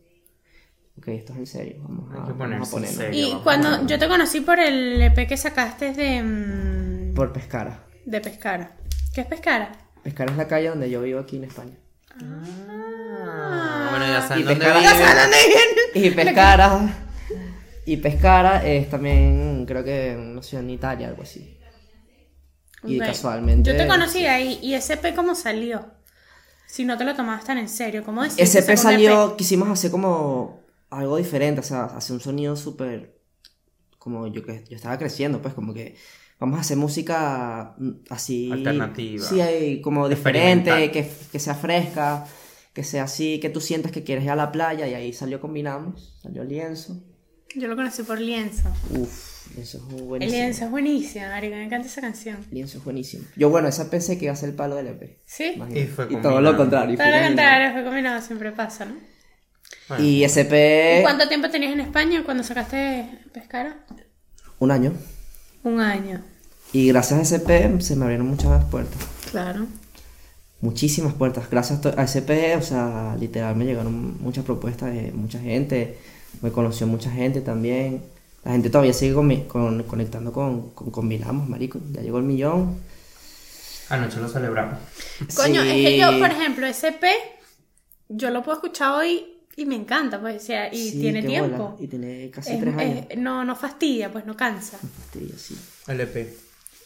[0.97, 2.95] Ok, esto es en serio, vamos a, Hay que vamos a ponerse en ponernos.
[2.97, 3.19] serio.
[3.19, 7.83] Y vamos cuando yo te conocí por el EP que sacaste de, mm, Por Pescara.
[8.05, 8.77] de Pescara.
[9.13, 9.71] ¿Qué es Pescara?
[10.03, 11.73] Pescara es la calle donde yo vivo aquí en España.
[12.21, 15.29] Ah, bueno, ya saben Y dónde Pescara-.
[15.93, 16.95] Y Pescara.
[17.91, 21.57] Y Pescara es también, creo que una ciudad en Italia, algo así.
[22.85, 23.69] Y casualmente.
[23.69, 24.59] Yo te conocí ahí.
[24.61, 25.85] ¿Y ese EP cómo salió?
[26.67, 28.39] Si no te lo tomabas tan en serio, ¿cómo decís?
[28.39, 33.19] Ese EP salió, quisimos hacer como algo diferente, o sea, hacer un sonido súper.
[33.99, 35.97] Como yo que yo estaba creciendo, pues, como que
[36.39, 38.53] vamos a hacer música mm, así.
[38.53, 39.25] Alternativa.
[39.25, 42.25] Sí, como diferente, que, que sea fresca,
[42.71, 45.41] que sea así, que tú sientas que quieres ir a la playa, y ahí salió
[45.41, 47.10] Combinamos, salió Lienzo.
[47.55, 48.69] Yo lo conocí por Lienzo.
[48.91, 50.37] Uf, Lienzo es muy El buenísimo.
[50.41, 51.55] Lienzo es buenísimo, marico.
[51.55, 52.37] Me encanta esa canción.
[52.51, 53.25] Lienzo es buenísimo.
[53.35, 55.17] Yo, bueno, esa pensé que iba a ser el palo del EP.
[55.25, 55.53] ¿Sí?
[55.55, 55.81] imagínate.
[55.81, 56.41] Y fue todo combinado.
[56.41, 56.97] lo contrario.
[56.97, 58.95] Todo lo contrario, fue combinado, siempre pasa, ¿no?
[59.89, 61.01] Bueno, Y ¿Y EP.
[61.03, 63.85] cuánto tiempo tenías en España cuando sacaste Pescara?
[64.59, 64.93] Un año.
[65.63, 66.21] Un año.
[66.73, 68.97] Y gracias a EP se me abrieron muchas puertas.
[69.31, 69.65] Claro.
[70.61, 71.49] Muchísimas puertas.
[71.49, 75.97] Gracias a EP, o sea, literal me llegaron muchas propuestas de mucha gente.
[76.41, 78.03] Me conoció mucha gente también.
[78.43, 81.79] La gente todavía sigue con, con- conectando con, con Combinamos, marico.
[81.91, 82.79] Ya llegó el millón.
[83.89, 84.79] Anoche lo celebramos.
[85.35, 85.69] Coño, Sí.
[85.69, 87.03] es que yo, por ejemplo, ese EP,
[88.09, 89.25] yo lo puedo escuchar hoy
[89.55, 91.71] y me encanta, pues, o sea, y Sí, tiene tiempo.
[91.71, 91.75] bola.
[91.83, 93.05] Y tiene casi Es- tres años.
[93.09, 94.77] es- no, no fastidia, pues no cansa.
[95.13, 95.57] Sí, sí.
[95.87, 96.33] LP.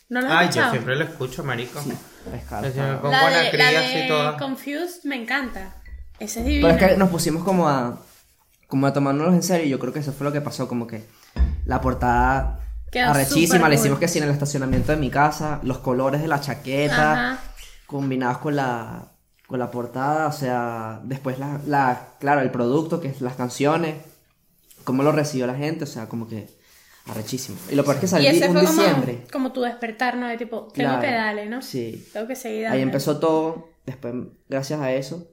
[0.10, 1.80] ¿No lo has Ay, yo siempre lo escucho, marico.
[1.80, 4.38] La con de, la de así toda.
[4.38, 5.76] Confused me encanta.
[6.20, 6.70] Ese es Pero divino.
[6.70, 8.00] es que nos pusimos como a
[8.68, 10.88] como a tomárnoslos en serio y yo creo que eso fue lo que pasó, como
[10.88, 11.04] que
[11.66, 12.60] la portada
[12.92, 14.00] Quedó arrechísima, le hicimos cool.
[14.02, 17.40] que sí en el estacionamiento de mi casa, los colores de la chaqueta Ajá.
[17.88, 19.12] combinados con la
[19.48, 23.94] con la portada, o sea, después la, la claro, el producto, que es las canciones,
[24.84, 26.48] cómo lo recibió la gente, o sea, como que
[27.08, 27.56] arrechísimo.
[27.70, 29.24] Y lo peor es que Y salió ese un fue diciembre.
[29.32, 30.28] como tu despertar, ¿no?
[30.28, 31.62] De tipo, tengo Claro, que darle, ¿no?
[31.62, 32.08] Sí.
[32.12, 32.82] Tengo que seguir Ahí dándole.
[32.82, 33.70] empezó todo.
[33.86, 34.16] Después,
[34.50, 35.28] gracias a eso,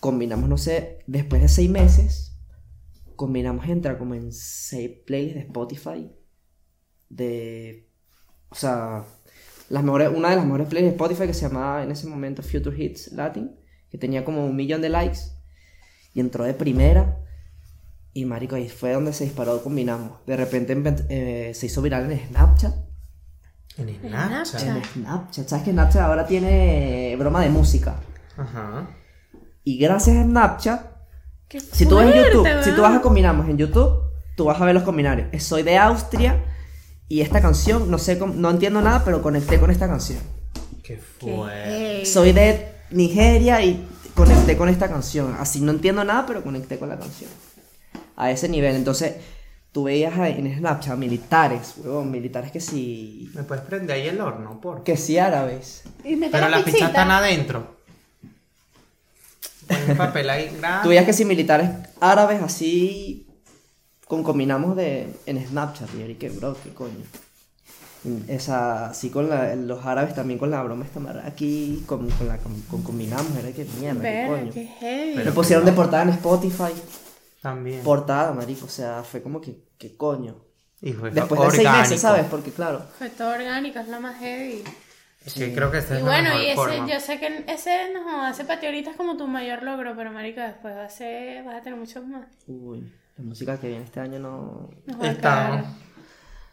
[0.00, 2.36] combinamos, no sé, después de seis meses,
[3.16, 6.12] combinamos entrar como en seis playlists de Spotify.
[7.08, 7.90] De.
[8.50, 9.04] O sea,
[9.68, 12.42] las mejores, una de las mejores playlists de Spotify que se llamaba en ese momento
[12.42, 13.56] Future Hits Latin,
[13.90, 15.18] que tenía como un millón de likes.
[16.14, 17.22] Y entró de primera.
[18.12, 20.24] Y marico, ahí fue donde se disparó, combinamos.
[20.26, 22.74] De repente eh, se hizo viral en Snapchat.
[23.76, 24.60] En Snapchat.
[24.60, 24.76] Snapchat.
[24.76, 25.48] En Snapchat.
[25.48, 28.00] ¿Sabes que Snapchat ahora tiene broma de música?
[28.38, 28.88] Ajá.
[29.66, 30.80] Y gracias a Snapchat,
[31.48, 33.98] Qué si tú ves en fuerte, YouTube, si tú vas a combinamos en YouTube,
[34.36, 35.26] tú vas a ver los combinarios.
[35.32, 36.38] Eh, Soy de Austria
[37.08, 40.20] y esta canción, no sé, cómo- no entiendo nada, pero conecté con esta canción.
[40.84, 41.50] Qué Qué fue.
[41.52, 42.06] heavy.
[42.06, 45.34] Soy de Nigeria y conecté con esta canción.
[45.36, 47.28] Así no entiendo nada, pero conecté con la canción.
[48.14, 48.76] A ese nivel.
[48.76, 49.16] Entonces,
[49.72, 53.32] tú veías en Snapchat militares, huevón, militares que sí.
[53.34, 55.82] ¿Me puedes prender ahí el horno, por que sí árabes.
[56.04, 57.75] Y Pero la las pizzas están adentro.
[59.88, 60.82] Un papel ahí grande.
[60.82, 63.26] Tú veías que si militares árabes así
[64.06, 67.04] con combinamos de en Snapchat y que bro, qué coño.
[68.28, 72.28] Esa, así con la- los árabes también con la broma esta mar- aquí con, con
[72.28, 74.50] la con, con combinamos, era que mierda, qué coño.
[74.52, 75.24] qué heavy.
[75.24, 76.72] Me pusieron de portada en Spotify,
[77.42, 77.82] También.
[77.82, 80.36] portada, marico, o sea, fue como que qué coño.
[80.80, 81.82] Y fue Después de seis orgánico.
[81.82, 82.26] meses, ¿sabes?
[82.30, 84.62] Porque claro, Fue todo orgánico, es lo más heavy.
[85.26, 86.88] Sí, creo que esa es Y la bueno, mejor y ese, forma.
[86.88, 90.74] yo sé que ese, no, ti ahorita es como tu mayor logro, pero marica, después
[90.76, 92.26] va a ser, vas a tener muchos más.
[92.46, 94.70] uy, la música que viene este año no,
[95.02, 95.64] Está.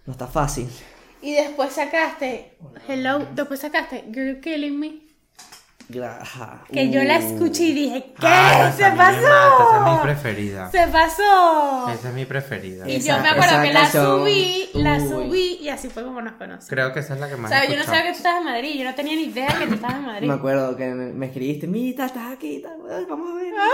[0.05, 0.69] no está fácil.
[1.21, 2.57] Y después sacaste,
[2.87, 5.02] hello, después sacaste Girl Killing Me,
[5.87, 7.21] Que yo la uh.
[7.21, 8.25] escuché y dije, ¿qué?
[8.27, 10.01] Esa ¡Se mata, Esa es mi pasó!
[10.03, 10.71] preferida.
[10.71, 11.89] ¡Se pasó!
[11.89, 12.89] Esa es mi preferida.
[12.89, 15.09] Y Esa- yo me acuerdo que la canción, subí, la uy.
[15.09, 16.67] subí y así fue como nos conocimos.
[16.69, 18.17] Creo que esa es la que O más sea, he yo no sabía que tú
[18.17, 20.27] estabas en Madrid, yo no tenía ni idea que tú estabas en Madrid.
[20.27, 23.53] Me acuerdo que me, me escribiste, Mita, estás aquí, vamos a ver.
[23.59, 23.69] Ay,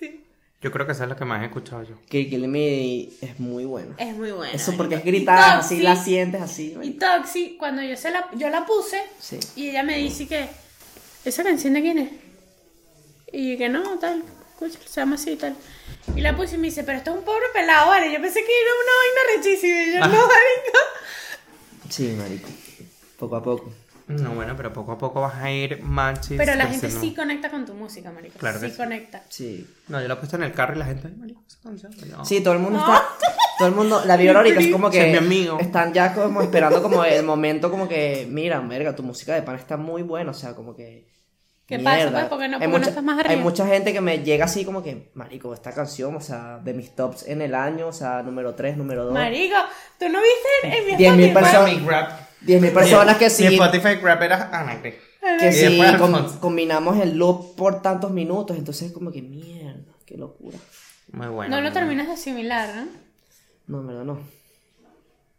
[0.00, 0.24] sí.
[0.62, 1.96] Yo creo que esa es la que más he escuchado yo.
[2.08, 3.96] Que Kill Me es muy bueno.
[3.98, 4.52] Es muy bueno.
[4.54, 6.76] Eso porque es Y así la sientes así.
[6.80, 9.40] Y Toxi, cuando yo, se la, yo la puse Sí.
[9.56, 10.48] y ella me dice que
[11.24, 12.10] ¿esa canción de quién es?
[13.32, 15.56] Y que no, tal, escucha, se llama así, tal.
[16.14, 18.12] Y la puse y me dice, pero esto es un pobre pelado, ¿vale?
[18.12, 20.78] Yo pensé que era una vaina rechísima y yo, no, marico.
[21.88, 22.48] Sí, marico.
[23.18, 23.72] Poco a poco.
[24.08, 26.36] No, bueno, pero poco a poco vas a ir manchis.
[26.36, 28.38] Pero la gente sí conecta con tu música, marico.
[28.38, 29.22] Claro que sí conecta.
[29.28, 29.66] Sí.
[29.88, 31.94] No, yo lo he puesto en el carro y la gente, ay, marico, esa canción.
[32.10, 32.24] No.
[32.24, 33.02] Sí, todo el mundo está.
[33.58, 34.02] Todo el mundo.
[34.04, 35.06] La vibra ahorita es como que.
[35.06, 35.58] Mi amigo.
[35.60, 38.26] Están ya como esperando como el momento, como que.
[38.28, 40.32] Mira, verga, tu música de pan está muy buena.
[40.32, 41.11] O sea, como que.
[41.78, 42.24] ¿Qué pasa, pues?
[42.26, 43.34] ¿Por qué no- Hay por qué no estás más arriba?
[43.34, 46.74] Hay mucha gente que me llega así como que, marico, esta canción, o sea, de
[46.74, 49.14] mis tops en el año, o sea, número 3, número 2.
[49.14, 49.56] Marico,
[49.98, 51.32] ¿tú no viste en mi 10.000 Spotify?
[51.34, 51.80] personas.
[51.82, 52.20] mi rap.
[52.42, 54.94] 10.000 personas que Mi sí, Spotify rap era Ana Cris.
[55.38, 59.92] que Y sí después com- combinamos el loop por tantos minutos, entonces como que mierda,
[60.04, 60.58] qué locura.
[61.12, 61.54] Muy bueno.
[61.56, 62.86] No lo terminas de asimilar, ¿no?
[63.68, 64.18] No, en verdad no.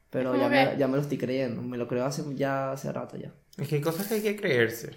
[0.10, 2.92] Pero Es ya me, ya me lo estoy creyendo, me lo creo hace, ya hace
[2.92, 3.32] rato ya.
[3.58, 4.92] Es que hay cosas que hay que creerse.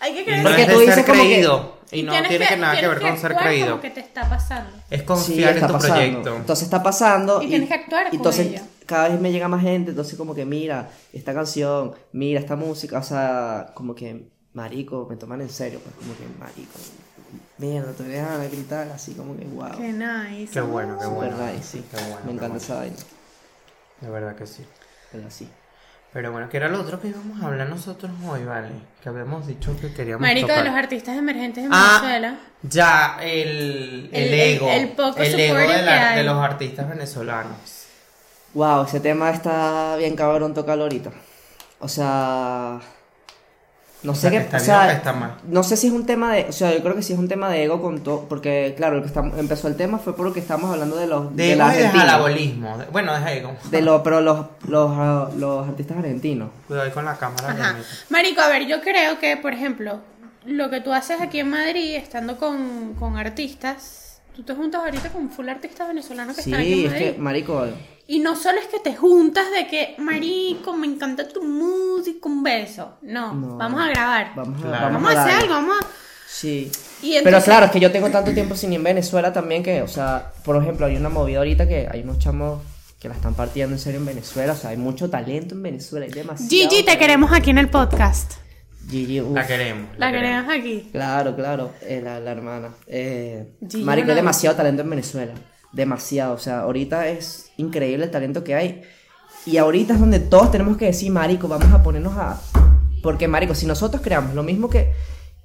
[0.00, 1.78] Hay que Y creer no Porque es tú de dices ser como que- creído.
[1.90, 3.68] Y no tienes tiene que nada que ver con ser actuar creído.
[3.70, 4.70] como que te está pasando.
[4.90, 5.94] Es Sí, confiar en está tu pasando.
[5.96, 6.36] proyecto.
[6.36, 7.42] Entonces está pasando.
[7.42, 8.60] Y tienes que actuar con Entonces ello.
[8.84, 12.98] cada vez me llega más gente, entonces como que mira esta canción, mira esta música,
[12.98, 16.78] o sea, como que marico, me toman en serio, pues como que marico.
[17.56, 19.70] Mierda, te dejan a gritar así como que wow.
[19.78, 20.52] Qué nice.
[20.52, 21.46] Qué bueno, qué Super bueno.
[21.52, 21.84] nice, sí.
[21.90, 22.56] Qué bueno, me qué encanta bueno.
[22.62, 22.96] esa vaina.
[24.02, 24.64] De verdad que sí.
[25.10, 25.48] Pero sí.
[26.12, 28.70] Pero bueno, que era lo otro que íbamos a hablar nosotros hoy, ¿vale?
[29.02, 30.66] Que habíamos dicho que queríamos Marico, de tocar.
[30.66, 32.38] los artistas emergentes en Ah, Venezuela.
[32.62, 34.70] ya, el, el, ego.
[34.70, 37.56] el poco el ego de, la- de los artistas venezolanos.
[38.54, 41.10] Wow, ese tema está bien cabrón tocarlo ahorita.
[41.78, 42.80] O sea,
[44.02, 45.92] no O sé sea, qué, que está o sea, que está no sé si es
[45.92, 48.00] un tema de, o sea, yo creo que sí es un tema de ego con
[48.04, 51.34] todo, porque claro, el que estamos, empezó el tema fue porque estamos hablando de los
[51.34, 52.78] De la ego y de.
[52.78, 53.56] De- Bueno, de ego.
[53.70, 56.50] de lo, pero los, los, ah, los artistas argentinos.
[56.66, 57.48] Cuidado ahí con la cámara.
[57.50, 57.76] Ajá.
[58.10, 60.00] Marico, a ver, yo creo que, por ejemplo,
[60.46, 65.08] lo que tú haces aquí en Madrid, estando con, con artistas, tú te juntas ahorita
[65.10, 67.12] con full artistas venezolanos que Sí, están aquí en es Madrid.
[67.14, 67.66] que, marico,
[68.10, 72.42] Y no solo es que te juntas de que, marico, me encanta tu música, un
[72.42, 72.96] beso.
[73.02, 73.56] No, No.
[73.58, 74.32] vamos a grabar.
[74.34, 74.94] vamos a, Claro.
[74.94, 75.42] Vamos a hacer darle.
[75.42, 75.86] algo, vamos a...
[76.26, 76.70] Sí.
[77.02, 79.62] Y Pero entonces- claro, es que yo tengo tanto tiempo sin ir en Venezuela también
[79.62, 82.60] que, o sea, por ejemplo, hay una movida ahorita que hay unos chamos
[82.98, 86.06] que la están partiendo en serio en Venezuela, o sea, hay mucho talento en Venezuela,
[86.06, 86.50] hay demasiado.
[86.50, 88.32] Gigi, te queremos aquí en el podcast.
[88.90, 89.34] Gigi, uf.
[89.34, 89.86] La queremos.
[89.98, 90.88] La queremos aquí.
[90.92, 92.70] Claro, claro, eh, la, la hermana.
[92.86, 95.32] Eh, Gigi marico, hay demasiado talento en Venezuela.
[95.72, 96.34] Demasiado.
[96.34, 98.82] O sea, ahorita es increíble el talento que hay.
[99.46, 102.40] Y ahorita es donde todos tenemos que decir, marico, vamos a ponernos a...
[103.02, 104.92] Porque, marico, si nosotros creamos lo mismo que,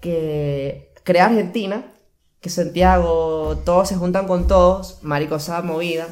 [0.02, 1.84] que crea Argentina,
[2.42, 6.08] que Santiago, todos se juntan con todos, marico, esa movida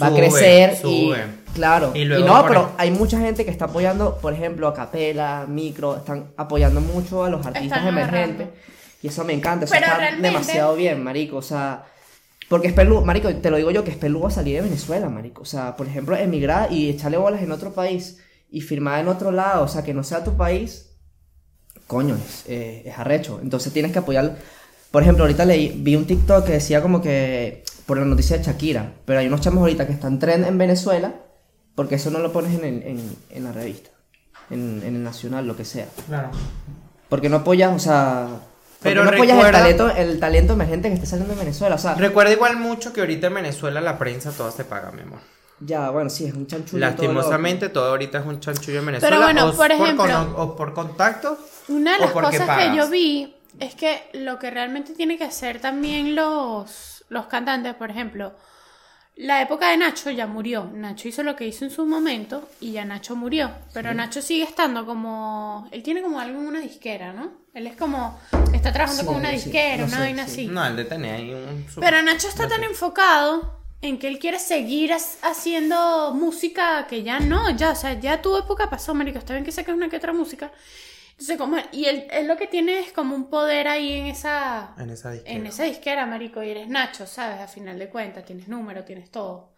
[0.00, 1.06] va a Sube, crecer y...
[1.06, 1.24] sube.
[1.54, 1.92] Claro.
[1.94, 4.74] Y Y, luego no, por pero hay mucha gente que está apoyando, por ejemplo, a
[4.74, 8.46] Capela, Micro, están apoyando mucho a los artistas Están emergentes.
[8.48, 8.66] agarrando.
[9.02, 11.84] Y eso me encanta, eso Pero está realmente- demasiado bien, marico, o sea...
[12.48, 15.42] Porque es peludo, marico, te lo digo yo, que es peludo salir de Venezuela, marico.
[15.42, 18.18] O sea, por ejemplo, emigrar y echarle bolas en otro país
[18.48, 20.96] y firmar en otro lado, o sea, que no sea tu país,
[21.86, 23.40] coño, es, eh, es arrecho.
[23.42, 24.36] Entonces tienes que apoyar.
[24.92, 28.44] Por ejemplo, ahorita leí, vi un TikTok que decía como que por la noticia de
[28.44, 31.14] Shakira, pero hay unos chamos ahorita que están trend en Venezuela
[31.74, 33.90] porque eso no lo pones en, el- en, en la revista,
[34.50, 35.86] en, en el nacional, lo que sea.
[36.06, 36.30] Claro.
[37.08, 38.28] Porque no apoyas, o sea.
[38.86, 41.74] Pero no apoyas recuerda- el talento, el talento emergente que está saliendo en Venezuela.
[41.74, 45.02] O sea, Recuerda igual mucho que ahorita en Venezuela la prensa toda se paga, mi
[45.02, 45.18] amor.
[45.60, 46.80] ya, bueno, sí, es un chanchullo.
[46.80, 49.18] Lastimosamente todo ahorita es un chanchullo en Venezuela.
[49.18, 51.38] bueno, o por ejemplo- o por contacto.
[51.68, 52.70] Una de las cosas pagas.
[52.70, 57.74] que yo vi es que lo que realmente tienen que hacer también los, los cantantes,
[57.74, 58.34] por ejemplo,
[59.16, 60.70] la época de Nacho ya murió.
[60.72, 63.50] Nacho hizo lo que hizo en su momento y ya Nacho murió.
[63.72, 65.68] Pero Nacho sigue estando como.
[65.72, 67.32] Él tiene como algo en una disquera, ¿no?
[67.54, 68.18] Él es como.
[68.52, 70.32] Está trabajando Sí, con una sí, disquera, no una sé, vaina sí.
[70.32, 70.46] así.
[70.48, 71.66] No, el de tener ahí un.
[71.80, 74.92] Pero Nacho está tan enfocado en que él quiere seguir
[75.22, 79.44] haciendo música que ya no, ya, o sea, ya tu época pasó, marico, está bien
[79.44, 80.50] que una que otra música.
[81.18, 84.74] Entonces, como, y él, él lo que tiene es como un poder ahí en esa,
[84.78, 85.34] En esa disquera.
[85.34, 87.40] en esa disquera, marico, y eres Nacho, ¿sabes?
[87.40, 89.54] A final de cuentas, tienes número, tienes todo.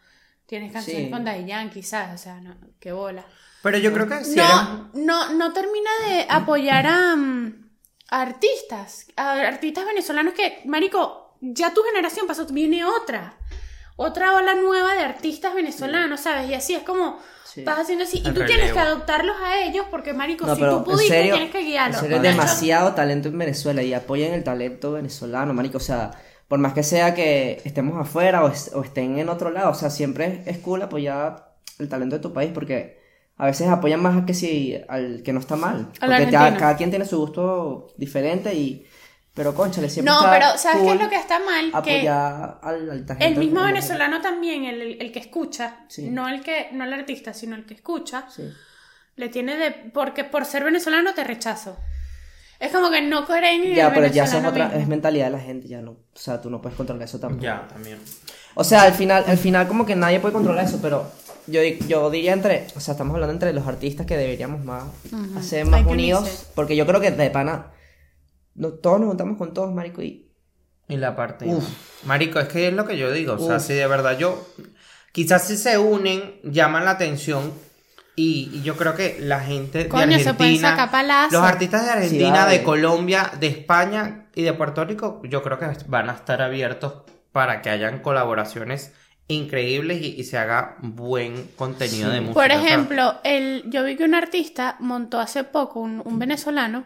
[0.47, 1.11] Tienes canciones Sí.
[1.11, 2.15] con Daddy Yankee, ¿sabes?
[2.15, 3.25] O sea, no, qué bola.
[3.63, 7.71] Pero yo creo que si no, eran- no, no termina de apoyar a, mm,
[8.11, 13.37] a artistas, a artistas venezolanos que, marico, ya tu generación pasó, viene otra,
[14.01, 16.49] otra ola nueva de artistas venezolanos, ¿sabes?
[16.49, 17.65] Y así es como Sí.
[17.65, 20.61] vas haciendo así, y El tú tienes que adoptarlos a ellos porque, marico, No, si
[20.61, 22.01] pero tú en pudiste, serio, tienes que en guiarlos.
[22.01, 25.79] serio hay Nacho- demasiado talento en Venezuela y apoyen el talento venezolano, marico.
[25.79, 26.13] O sea,
[26.47, 29.75] por más que sea que estemos afuera o, es- o estén en otro lado, o
[29.75, 32.99] sea, siempre es cool apoyar el talento de tu país porque
[33.37, 35.91] a veces apoyan más a que si al que no está mal.
[36.01, 38.85] Al Porque cada quien tiene su gusto diferente y...
[39.39, 41.83] Pero conchale, siempre No, está pero ¿sabes qué es lo que está mal?
[41.85, 46.11] Que al, al el mismo venezolano también, el, el- que escucha, Sí.
[46.11, 48.51] no el que, no el artista, sino el que escucha, Sí.
[49.17, 49.71] le tiene de.
[49.95, 51.79] porque por ser venezolano te rechazo.
[52.59, 55.31] Es como que no creen en Ya, el pero ya venezolano otra, es mentalidad de
[55.31, 55.93] la gente, ya no.
[55.93, 57.45] O sea, tú no puedes controlar eso tampoco.
[57.45, 57.99] Ya, también.
[58.55, 61.09] O sea, al final, al final como que nadie puede controlar eso, pero
[61.47, 64.83] yo, yo diría entre, o sea, estamos hablando entre los artistas que deberíamos más
[65.13, 65.39] Ujú.
[65.39, 67.67] hacer Hay más que unidos, porque yo creo que de pana
[68.59, 70.31] no, todos nos juntamos con todos, marico, y
[70.89, 71.47] Y la parte.
[71.47, 71.65] Uf.
[72.05, 73.35] Marico, es que es lo que yo digo.
[73.35, 73.63] O sea, Uf.
[73.63, 74.47] si de verdad yo.
[75.13, 77.53] Quizás si se unen, llaman la atención.
[78.17, 80.71] Y, y yo creo que la gente de Coño, se pueden Argentina.
[80.71, 81.33] sacar palazos.
[81.35, 82.59] Los artistas de Argentina, vale.
[82.59, 87.05] de Colombia, de España y de Puerto Rico, yo creo que van a estar abiertos
[87.31, 88.93] para que hayan colaboraciones
[89.29, 92.15] increíbles y, y se haga buen contenido Sí.
[92.15, 92.35] de música.
[92.35, 96.19] Por o sea, ejemplo, el, yo vi que un artista montó hace poco, un, un
[96.19, 96.85] venezolano,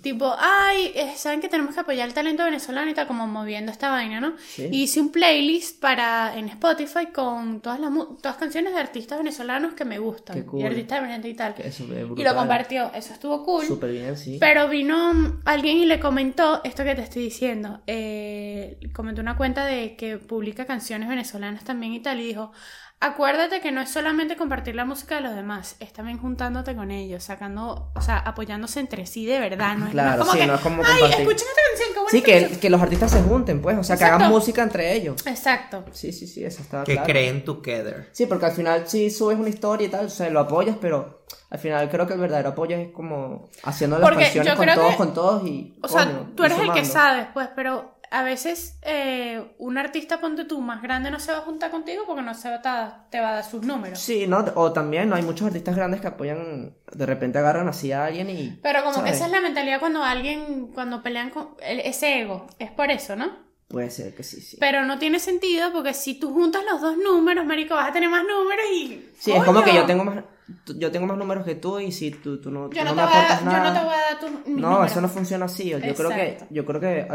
[0.00, 3.72] tipo, ay, eh, saben que tenemos que apoyar el talento venezolano y tal, como moviendo
[3.72, 4.34] esta vaina, ¿no?
[4.38, 4.68] Sí.
[4.70, 9.18] Y hice un playlist para en Spotify con todas las mu- todas canciones de artistas
[9.18, 10.36] venezolanos que me gustan.
[10.36, 10.60] Qué cool.
[10.60, 11.54] Y artistas y tal.
[11.58, 13.66] eso es Y lo compartió, eso estuvo cool.
[13.66, 14.36] Súper bien, sí.
[14.38, 17.80] Pero vino alguien y le comentó esto que te estoy diciendo.
[17.88, 22.20] Eh, comentó una cuenta de que publica canciones venezolanas también y tal.
[22.20, 22.52] Y dijo:
[23.00, 26.92] Acuérdate que no es solamente compartir la música de los demás, es también juntándote con
[26.92, 29.76] ellos, sacando, o sea, apoyándose entre sí de verdad.
[29.76, 31.20] No es, no es Claro, como sí, que, no es como Ay, compartir".
[31.20, 32.60] escuchen esta canción, qué buena Sí, que, canción".
[32.60, 34.34] que los artistas se junten, pues, o sea, que hagan Exacto.
[34.38, 35.26] música entre ellos.
[35.26, 35.84] Exacto.
[35.90, 37.06] Sí, sí, sí, eso está que claro.
[37.08, 38.08] creen together.
[38.12, 41.24] Sí, porque al final sí subes una historia y tal, o sea, lo apoyas, pero
[41.50, 44.74] al final creo que el verdadero apoyo es como haciendo las Porque canciones con creo
[44.76, 45.76] todos, que- con todos y.
[45.82, 50.20] O sea, coño, tú eres el que sabes, pues, pero a veces eh, un artista,
[50.20, 53.06] ponte tú, más grande no se va a juntar contigo porque no se va a,
[53.10, 53.98] te va a dar sus números.
[53.98, 54.44] Sí, ¿no?
[54.54, 58.58] O también hay muchos artistas grandes que apoyan, de repente agarran así a alguien y.
[58.62, 62.46] Pero como que esa es la mentalidad cuando alguien, cuando pelean con el- ese ego,
[62.58, 63.50] es por eso, ¿no?
[63.68, 64.58] Puede ser que sí, sí.
[64.60, 68.10] Pero no tiene sentido porque si tú juntas los dos números, marico, vas a tener
[68.10, 69.08] más números y...
[69.18, 70.22] Sí, es como que yo tengo más.
[70.64, 72.94] Tú- Yo tengo más números que tú y si tú, tú no, tú Yo no,
[72.94, 73.72] no te me a, aportas yo nada.
[73.72, 74.90] no te voy a dar tus No, números.
[74.90, 75.68] eso no funciona así.
[75.70, 77.06] Yo creo que, yo creo que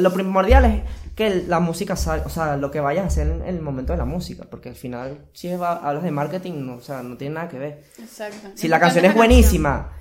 [0.00, 0.82] lo primordial es
[1.14, 3.98] que la música salga, o sea, lo que vayas a hacer en el momento de
[3.98, 7.34] la música, porque al final, si es- hablas de marketing, no, o sea, no tiene
[7.34, 7.84] nada que ver.
[7.98, 8.48] Exacto.
[8.54, 9.92] Si la canción es buenísima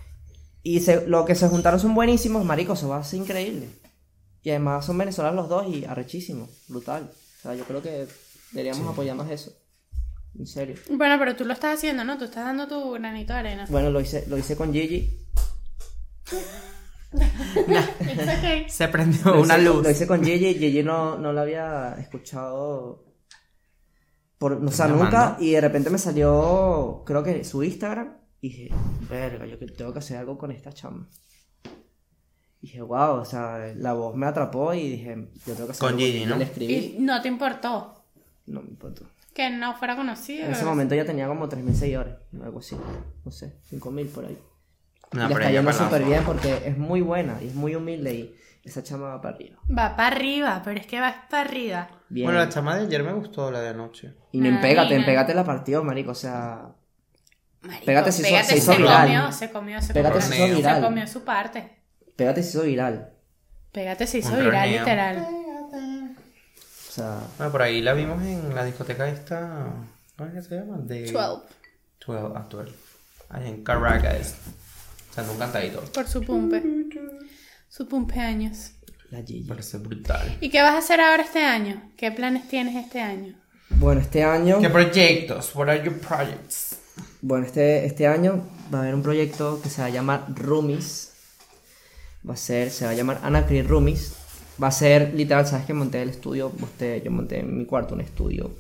[0.64, 3.70] y se, lo que se juntaron son buenísimos, marico, eso va a ser increíble.
[4.42, 7.10] Y además son venezolanos los dos y arrechísimos, brutal.
[7.40, 8.08] O sea, yo creo que
[8.52, 9.52] deberíamos apoyar más eso.
[10.40, 10.76] En serio.
[10.90, 12.18] Bueno, pero tú lo estás haciendo, ¿no?
[12.18, 13.66] Tú estás dando tu granito de arena.
[13.70, 15.10] Bueno, lo hice, lo hice con Gigi.
[17.12, 18.70] Okay.
[18.70, 19.84] Se prendió Lo una hice- luz.
[19.84, 20.54] Lo hice con Gigi.
[20.54, 23.04] Gigi no, no lo había escuchado.
[24.38, 25.06] Por, o sea, Llamando.
[25.06, 25.38] nunca.
[25.40, 28.16] Y de repente me salió, creo que su Instagram.
[28.42, 28.70] Y dije,
[29.10, 31.10] verga, yo que- tengo que hacer algo con esta chama.
[32.62, 35.16] Y dije, wow, o sea, la voz me atrapó y dije,
[35.48, 36.00] yo tengo que hacer Con algo.
[36.00, 36.36] Gigi, ¿no?
[36.38, 36.74] Le escribí.
[36.76, 38.04] Y no te importó
[38.46, 39.06] No me importó.
[39.32, 40.46] Que no fuera conocido.
[40.46, 42.78] En ese momento ya tenía como 3.000 seguidores, algo así.
[43.26, 44.38] No sé, 5.000 por ahí.
[45.12, 48.36] No, y está yendo súper bien porque es muy buena y es muy humilde y
[48.64, 49.58] esa chama va para arriba.
[49.70, 51.90] Va para arriba, pero es que vas para arriba.
[52.10, 52.26] Bien.
[52.26, 54.14] Bueno, la chama de ayer me gustó, la de anoche.
[54.32, 55.06] Y en Nada, Pégate, en.
[55.06, 56.68] Pégate la partió, marico, o sea...
[57.62, 59.02] Marico, Pégate se hizo- Pégate se hizo viral.
[59.08, 60.28] comió, se comió, se Pégate comió.
[60.38, 61.78] se hizo Se comió su parte.
[62.16, 63.14] Pégate se hizo viral.
[63.72, 65.28] Pégate se hizo Un viral, literal.
[67.00, 69.74] Sea, Bueno, por ahí la vimos en la discoteca esta.
[70.18, 70.78] ¿Cómo es que se llama?
[70.80, 71.12] De...
[71.12, 71.46] 12.
[72.06, 72.74] 12, ah, 12.
[73.30, 74.36] Allá en Caracas.
[75.10, 75.82] O sea, un cantadito.
[75.94, 76.62] Por su pumpe.
[77.70, 78.72] Su pumpeaños.
[79.12, 79.48] la Gigi.
[79.48, 80.38] Parece brutal.
[80.42, 81.90] ¿Y qué vas a hacer ahora este año?
[81.96, 83.36] ¿Qué planes tienes este año?
[83.70, 84.60] Bueno, este año...
[84.60, 85.56] ¿Qué proyectos?
[85.56, 86.78] What are your projects?
[87.22, 91.14] Bueno, este, este año va a haber un proyecto que se va a llamar Roomies.
[92.28, 94.19] Va a ser, se va a llamar Anacri Roomies.
[94.62, 97.96] Va a ser literal, sabes que monté el estudio, monté, yo monté en mi cuarto
[97.96, 98.52] un estudio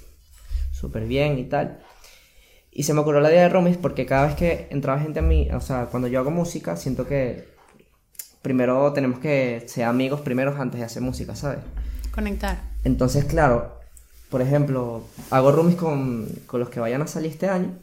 [0.71, 1.79] súper bien y tal.
[2.71, 5.23] Y se me ocurrió la idea de Roomies porque cada vez que entraba gente a
[5.23, 7.49] mí, o sea, cuando yo hago música, siento que
[8.41, 11.59] primero tenemos que ser amigos primero antes de hacer música, ¿sabes?
[12.11, 12.61] Conectar.
[12.83, 13.79] Entonces, claro,
[14.29, 17.77] por ejemplo, hago roomies con, con los que vayan a salir este año.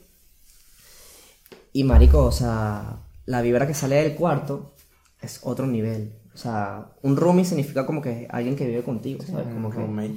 [1.72, 4.74] Y marico, o sea, la vibra que sale del cuarto
[5.20, 6.14] es otro nivel.
[6.36, 9.46] O sea, un roomie significa como que alguien que vive contigo, ¿sabes?
[9.54, 10.16] Como que Roommate.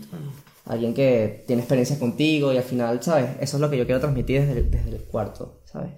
[0.65, 3.30] alguien que tiene experiencias contigo y al final, ¿sabes?
[3.39, 5.91] Eso es lo que yo quiero transmitir desde el, desde el cuarto, ¿sabes?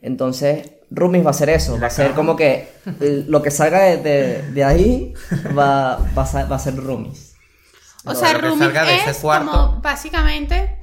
[0.00, 2.68] Entonces, Roomies va a ser eso, va a ser como que
[3.28, 5.14] lo que salga de, de- de ahí
[5.56, 7.34] va, va, a, ser- va a ser Roomies.
[8.04, 9.50] O No, sea, ese es cuarto.
[9.50, 10.78] como básicamente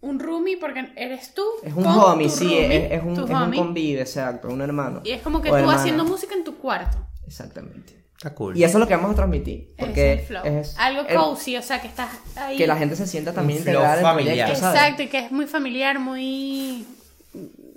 [0.00, 1.42] un roomie porque eres tú.
[1.62, 4.60] Es un con homie, tu sí, roomie, es, es un, es un convive, exacto, un
[4.62, 5.00] hermano.
[5.04, 5.78] Y es como que tú hermana.
[5.80, 6.98] haciendo música en tu cuarto.
[7.26, 8.04] Exactamente.
[8.16, 8.56] Está cool.
[8.56, 9.74] Y eso es lo que vamos a transmitir.
[9.78, 10.44] Porque es el flow.
[10.46, 12.56] es Algo el- cozy, o sea, que estás ahí.
[12.56, 14.34] que la gente se sienta también integrada familiar.
[14.36, 14.80] proyecto, ¿sabes?
[14.80, 16.86] Exacto, y que es muy familiar, muy.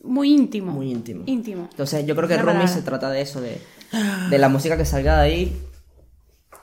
[0.04, 0.72] muy íntimo.
[0.72, 1.24] Muy íntimo.
[1.26, 1.68] Íntimo.
[1.72, 2.68] Entonces yo creo que palabra.
[2.68, 3.62] se trata de eso, de,
[4.30, 5.62] de la música que salga de ahí.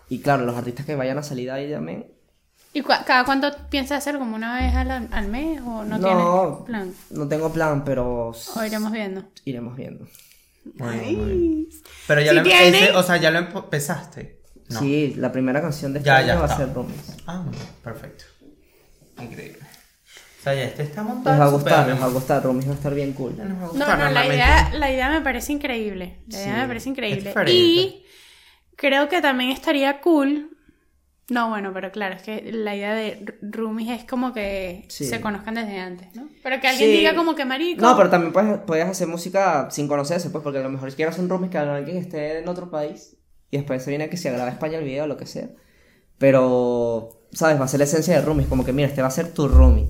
[0.08, 2.06] Y claro, los artistas que vayan a salir de ahí también.
[2.72, 4.18] ¿Y cua- cada cuánto piensas hacer?
[4.18, 6.94] ¿Como una vez al, al mes o no, No, tienes plan?
[7.10, 9.24] no tengo plan, pero O iremos viendo.
[9.44, 10.06] iremos viendo.
[10.74, 11.68] Muy bien, muy bien.
[12.06, 14.40] Pero ya lo ese- o sea, ya lo empezaste.
[14.68, 14.80] No.
[14.80, 16.92] Sí, la primera canción de este Ya, año ya va a ser Rumi.
[17.26, 17.44] Ah,
[17.84, 18.24] perfecto.
[19.20, 19.60] Increíble.
[19.60, 21.38] O sea, ya este está montado.
[21.38, 23.36] va a gustar, les va a gustar, Rumi va a estar bien cool.
[23.36, 26.18] Nos va a No, gustar, no, la idea, la idea me parece increíble.
[26.28, 27.34] La idea Sí, me parece increíble.
[27.48, 28.04] Y
[28.76, 30.55] creo que también estaría cool.
[31.28, 35.04] No, bueno, pero claro, es que la idea de roomies es como que Sí.
[35.06, 36.28] se conozcan desde antes, ¿no?
[36.42, 36.96] Pero que alguien Sí.
[36.98, 37.82] diga como que marico.
[37.82, 41.18] No, pero también puedes, puedes hacer música sin conocerse, pues, porque a lo mejor quieras
[41.18, 43.16] un Rumi que alguien esté en otro país
[43.50, 45.48] y después se viene que se graba España el video o lo que sea.
[46.18, 47.60] Pero, ¿sabes?
[47.60, 49.48] Va a ser la esencia de Rumi, como que mira, este va a ser tu
[49.48, 49.88] Rumi.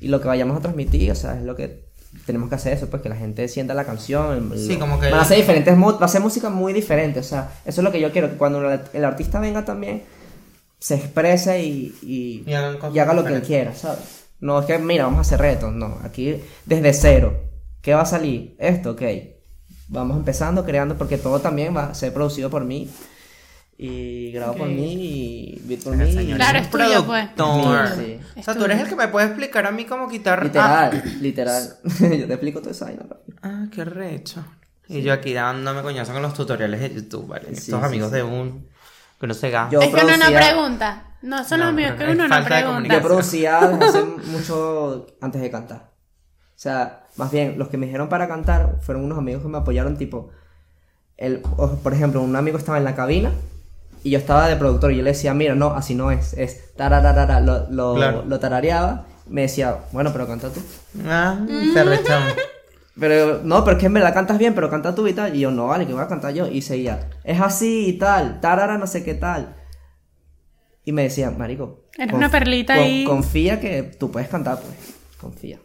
[0.00, 1.88] Y lo que vayamos a transmitir, o sea, es lo que
[2.24, 4.52] tenemos que hacer eso, pues que la gente sienta la canción.
[4.56, 7.22] Sí, lo- como que- Van a ser diferentes va a ser música muy diferente, o
[7.22, 10.02] sea, eso es lo que yo quiero, que cuando el, el artista venga también
[10.78, 14.24] se exprese y, y, Y hagan cosas y haga lo que él quiera, ¿sabes?
[14.40, 17.42] No es que, mira, vamos a hacer retos, no, aquí desde cero.
[17.82, 18.54] ¿Qué va a salir?
[18.58, 19.02] Esto, ok.
[19.88, 22.88] Vamos empezando, creando, porque todo también va a ser producido por mí.
[23.80, 24.74] Y grabado por Ok.
[24.74, 26.12] mí y beat por mí.
[26.12, 27.28] señor Claro, es es tuyo, pues.
[27.28, 27.88] productor.
[27.96, 30.42] Sí, O sea, tú eres el que me puede explicar a mí cómo quitar.
[30.44, 31.76] Literal, literal.
[32.00, 33.06] Yo te explico todo eso ahí, ¿no?
[33.42, 34.44] Ah, qué recho.
[34.88, 37.48] Y yo aquí dándome coñazo con los tutoriales de YouTube, ¿vale?
[37.48, 38.16] Sí, Estos sí, amigos sí.
[38.16, 38.66] de un.
[39.20, 39.72] Que no se gasta.
[39.72, 41.04] Yo- es que uno no producía- pregunta.
[41.22, 42.94] No, son No, los míos, que uno no pregunta.
[42.94, 45.90] Yo producía hace mucho antes de cantar.
[46.50, 49.58] O sea, más bien, los que me dijeron para cantar fueron unos amigos que me
[49.58, 50.30] apoyaron, tipo,
[51.16, 53.32] el, o, por ejemplo, un amigo estaba en la cabina
[54.04, 56.74] y yo estaba de productor y yo le decía, mira, no, así no es, es
[56.76, 58.24] tarararara, lo, lo, Claro.
[58.26, 60.60] lo tarareaba, me decía, bueno, pero canta tú.
[61.06, 61.36] Ah,
[61.72, 62.24] se rechazó.
[62.98, 65.34] Pero, no, pero es que en verdad cantas bien, pero canta tú y tal.
[65.36, 66.48] Y yo, no, vale, que voy a cantar yo.
[66.48, 69.54] Y seguía, es así y tal, tarara, no sé qué tal.
[70.84, 71.84] Y me decía, marico.
[71.96, 73.04] Eres una perlita ahí.
[73.04, 74.74] Confía que tú puedes cantar, pues.
[75.20, 75.58] Confía.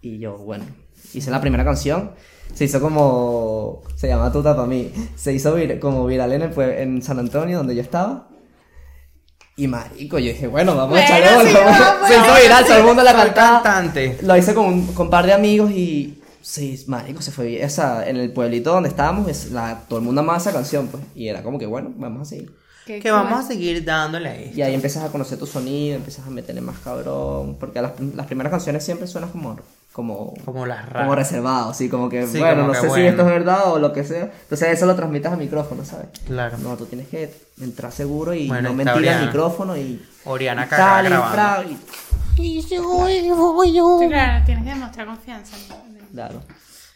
[0.00, 0.64] Y yo, bueno,
[1.12, 2.12] hice la primera canción.
[2.54, 3.82] Se hizo como.
[3.96, 4.90] Se llama Tuta para mí.
[5.14, 8.28] Se hizo vir- como viral en, el pue- en San Antonio, donde yo estaba.
[9.56, 11.78] Y marico, yo dije, bueno, vamos a Bueno, echarle sí, bola.
[11.78, 13.62] vamos, Se hizo viral, todo el mundo la cantaba.
[13.62, 14.18] cantante.
[14.22, 16.18] Lo hice con un, con un par de amigos y.
[16.42, 17.62] Sí, marico, se fue bien.
[17.62, 21.02] Esa, en el pueblito donde estábamos, es la, todo el mundo amaba esa canción, pues.
[21.14, 22.52] Y era como que, bueno, vamos a seguir.
[22.84, 24.58] Que vamos a seguir dándole a esto.
[24.58, 27.56] Y ahí empiezas a conocer tu sonido, empiezas a meterle más cabrón.
[27.58, 29.56] Porque las, las primeras canciones siempre suenan como.
[29.92, 31.02] Como, Como las raras.
[31.02, 33.72] como reservado, así como que, Sí, bueno, como no que sé si esto es verdad
[33.72, 34.30] o lo que sea.
[34.42, 36.06] Entonces eso lo transmites al micrófono, ¿sabes?
[36.26, 36.56] Claro.
[36.58, 37.30] No, tú tienes que
[37.60, 40.02] entrar seguro y Bueno, no mentir al micrófono y.
[40.24, 41.34] Oriana y cagada tal, y grabando.
[41.34, 41.78] fra- y-
[42.36, 42.78] Sí,
[44.08, 45.56] claro, tienes que demostrar confianza.
[46.12, 46.42] Claro.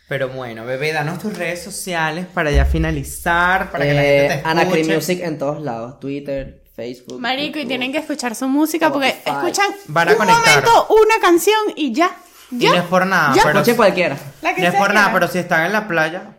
[0.09, 4.29] Pero bueno, bebé, danos tus redes sociales para ya finalizar, para que la Eh, gente
[4.29, 4.51] te escuche.
[4.51, 7.21] Anacri Music en todos lados, Twitter, Facebook.
[7.21, 9.37] Marico, y tienen que escuchar su música porque Spotify.
[9.49, 10.41] escuchan Van a un conectar.
[10.47, 12.11] momento una canción y ya.
[12.51, 13.43] Y no es por nada, Ya.
[13.45, 13.59] pero...
[13.59, 14.17] Escuchen cualquiera.
[14.43, 16.33] La que No es por nada, pero si están en la playa...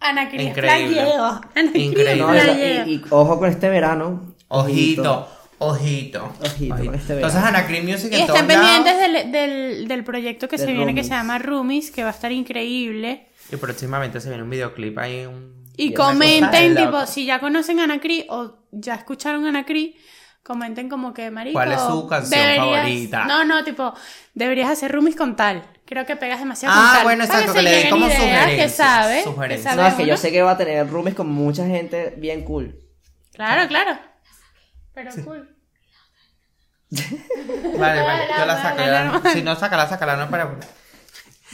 [0.00, 0.94] Ana Cris Increíble.
[1.02, 1.24] Playeo.
[1.24, 2.16] Ana Cris Increíble.
[2.16, 4.34] No, y, y- y ojo con este verano.
[4.48, 5.28] Ojito,
[5.58, 6.32] ojito.
[6.44, 7.46] Ojito con este Entonces, verano.
[7.58, 9.12] Anacrim Music Y en todos estén pendientes lados.
[9.12, 12.30] del, del, del proyecto que se viene que se llama Roomies, que va a estar
[12.30, 13.28] increíble.
[13.50, 15.24] Y próximamente se viene un videoclip ahí.
[15.26, 15.64] Un...
[15.76, 19.96] Y Y comenten, tipo, si ya conocen a Anacri o ya escucharon a Anacri,
[20.46, 21.54] comenten como que, marico...
[21.54, 23.24] ¿Cuál es su canción favorita?
[23.24, 23.92] No, no, tipo,
[24.32, 25.68] deberías hacer roomies con tal.
[25.84, 27.04] Creo que pegas demasiado Ah, con tal.
[27.04, 29.74] bueno, exacto, que le den como ideas, Que sugerencias, sabe, que sugerencias.
[29.74, 32.44] sabe No, es que yo sé que va a tener roomies con mucha gente bien
[32.44, 32.78] cool.
[33.34, 33.98] Claro, claro.
[34.94, 35.52] Pero cool.
[36.90, 38.76] Vale, vale, yo la saco.
[38.78, 39.30] Vale.
[39.32, 40.54] Si no, sácala, sácala, no para...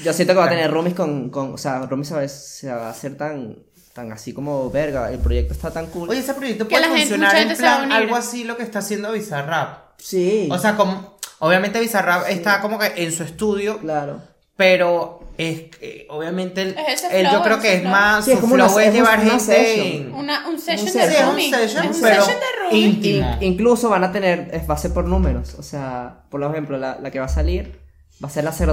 [0.05, 1.55] Yo siento que va a tener roomies con, con.
[1.55, 3.57] O sea, roomies se va a hacer tan.
[3.95, 5.11] Tan así como verga.
[5.13, 6.09] El proyecto está tan cool.
[6.09, 8.63] Oye, ese proyecto Que puede la funcionar en gente a plan algo así lo que
[8.63, 9.93] está haciendo Bizarrap.
[9.99, 10.49] sí.
[10.51, 11.13] O sea, como...
[11.41, 14.23] Obviamente Bizarrap está como que en su estudio, claro.
[14.57, 17.91] pero es que, obviamente él, Es él yo creo que es flow.
[17.91, 20.59] más Sí, es su como una- flow es es llevar una gente en- Una, un
[20.61, 21.09] session Un de.
[21.09, 22.41] Sí, es un session, pero session
[22.71, 22.77] de.
[22.79, 24.51] In- incluso van a tener.
[24.53, 25.55] es- Va a ser por números.
[25.59, 27.81] O sea, por ejemplo, la, la que va a salir.
[28.23, 28.73] Va a ser la 000.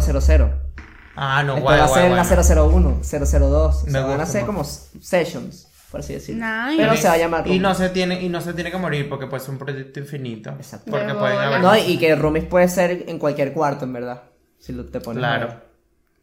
[1.21, 2.55] Ah, no, Después guay, va a ser guay.
[2.55, 3.83] la 001, 002.
[3.83, 5.67] O Me sea, van a ser como sessions.
[5.91, 6.45] por así decirlo.
[6.45, 6.77] Nice.
[6.81, 7.61] Pero se va a llamar y Roomies.
[7.61, 10.51] no se tiene y no se tiene que morir porque puede ser un proyecto infinito.
[10.51, 10.91] Exacto.
[10.91, 14.23] Porque De pueden haber No, y que Roomies puede ser en cualquier cuarto, en verdad.
[14.59, 15.19] Si lo, te pones.
[15.19, 15.53] Claro.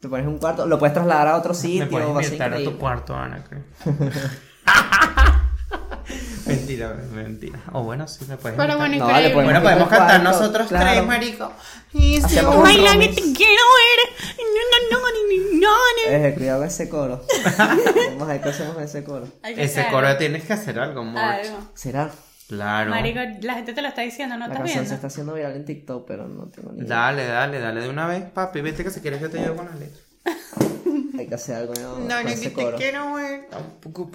[0.00, 2.22] Te pones en un cuarto, lo puedes trasladar a otro Me sitio, puedes va a
[2.22, 3.44] ser invitar a tu cuarto, Ana.
[6.84, 7.58] mentira, mentira.
[7.72, 10.68] O bueno, sí me puedes Pero bueno, No, le podemos Bueno, podemos cantar cuarto, nosotros
[10.68, 10.90] claro.
[10.90, 11.52] tres, marico.
[11.92, 14.00] Y si un te quiero ver.
[14.38, 15.70] No, no, no, no, no,
[16.10, 16.26] no.
[16.26, 17.24] Eh, cuidado con ese coro.
[17.58, 19.26] Vamos a ver qué hacemos ese coro.
[19.42, 21.22] Ese coro tienes que hacer algo, amor.
[21.74, 22.10] ¿Será?
[22.48, 22.90] Claro.
[22.90, 24.88] Marico, la gente te lo está diciendo, ¿no La estás canción viendo?
[24.88, 26.88] se está haciendo viral en TikTok, pero no tengo ni idea.
[26.88, 28.60] Dale, dale, dale de una vez, papi.
[28.60, 30.00] Vete que si quieres yo te ayudo con la letra.
[31.18, 31.98] Hay que hacer algo ¿no?
[31.98, 33.48] No, no, que te quiero ver.
[33.50, 34.10] Tampoco.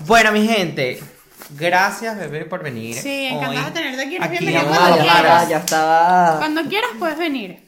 [0.00, 1.02] Bueno, mi gente,
[1.50, 2.96] gracias, bebé, por venir.
[2.96, 5.16] Sí, encantada de tenerte aquí, eres Aquí bienvenida cuando ya, quieras.
[5.42, 6.36] estaba, ya estaba.
[6.38, 7.64] Cuando quieras puedes venir.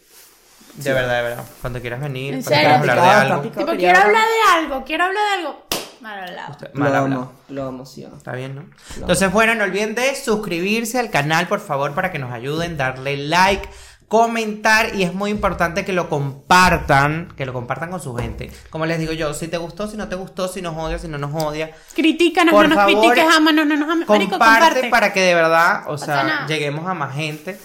[0.74, 1.44] De verdad, de verdad.
[1.60, 2.80] Cuando quieras venir, ¿En cuando serio?
[2.80, 3.42] quieras hablar de algo.
[3.42, 5.66] Tipo, quería quiero hablar- de algo, quiero hablar de algo.
[6.00, 6.56] Mal hablado.
[6.74, 7.04] Mal lo hablado.
[7.22, 8.04] amo, lo amo, sí.
[8.16, 8.64] Está bien, ¿no?
[8.96, 13.16] Entonces, bueno, no olviden de suscribirse al canal, por favor, para que nos ayuden, darle
[13.16, 13.66] like,
[14.08, 18.50] comentar y es muy importante que lo compartan, que lo compartan con su gente.
[18.70, 21.08] Como les digo yo, si te gustó, si no te gustó, si nos odias, si
[21.08, 23.88] no nos odias, Critícanos, Por no nos favor, critiques, ámanos, no nos.
[23.88, 24.88] Marico, comparte, comparte.
[24.90, 27.58] para que de verdad, o sea, lleguemos a más gente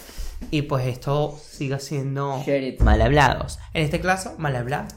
[0.50, 2.42] y pues esto siga siendo
[2.80, 3.58] mal hablados.
[3.72, 4.92] En este caso, mal hablados.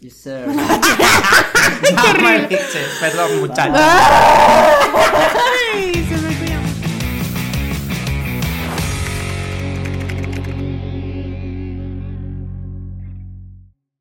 [0.00, 0.44] Yes, sir.
[3.00, 3.80] Perdón, muchachos.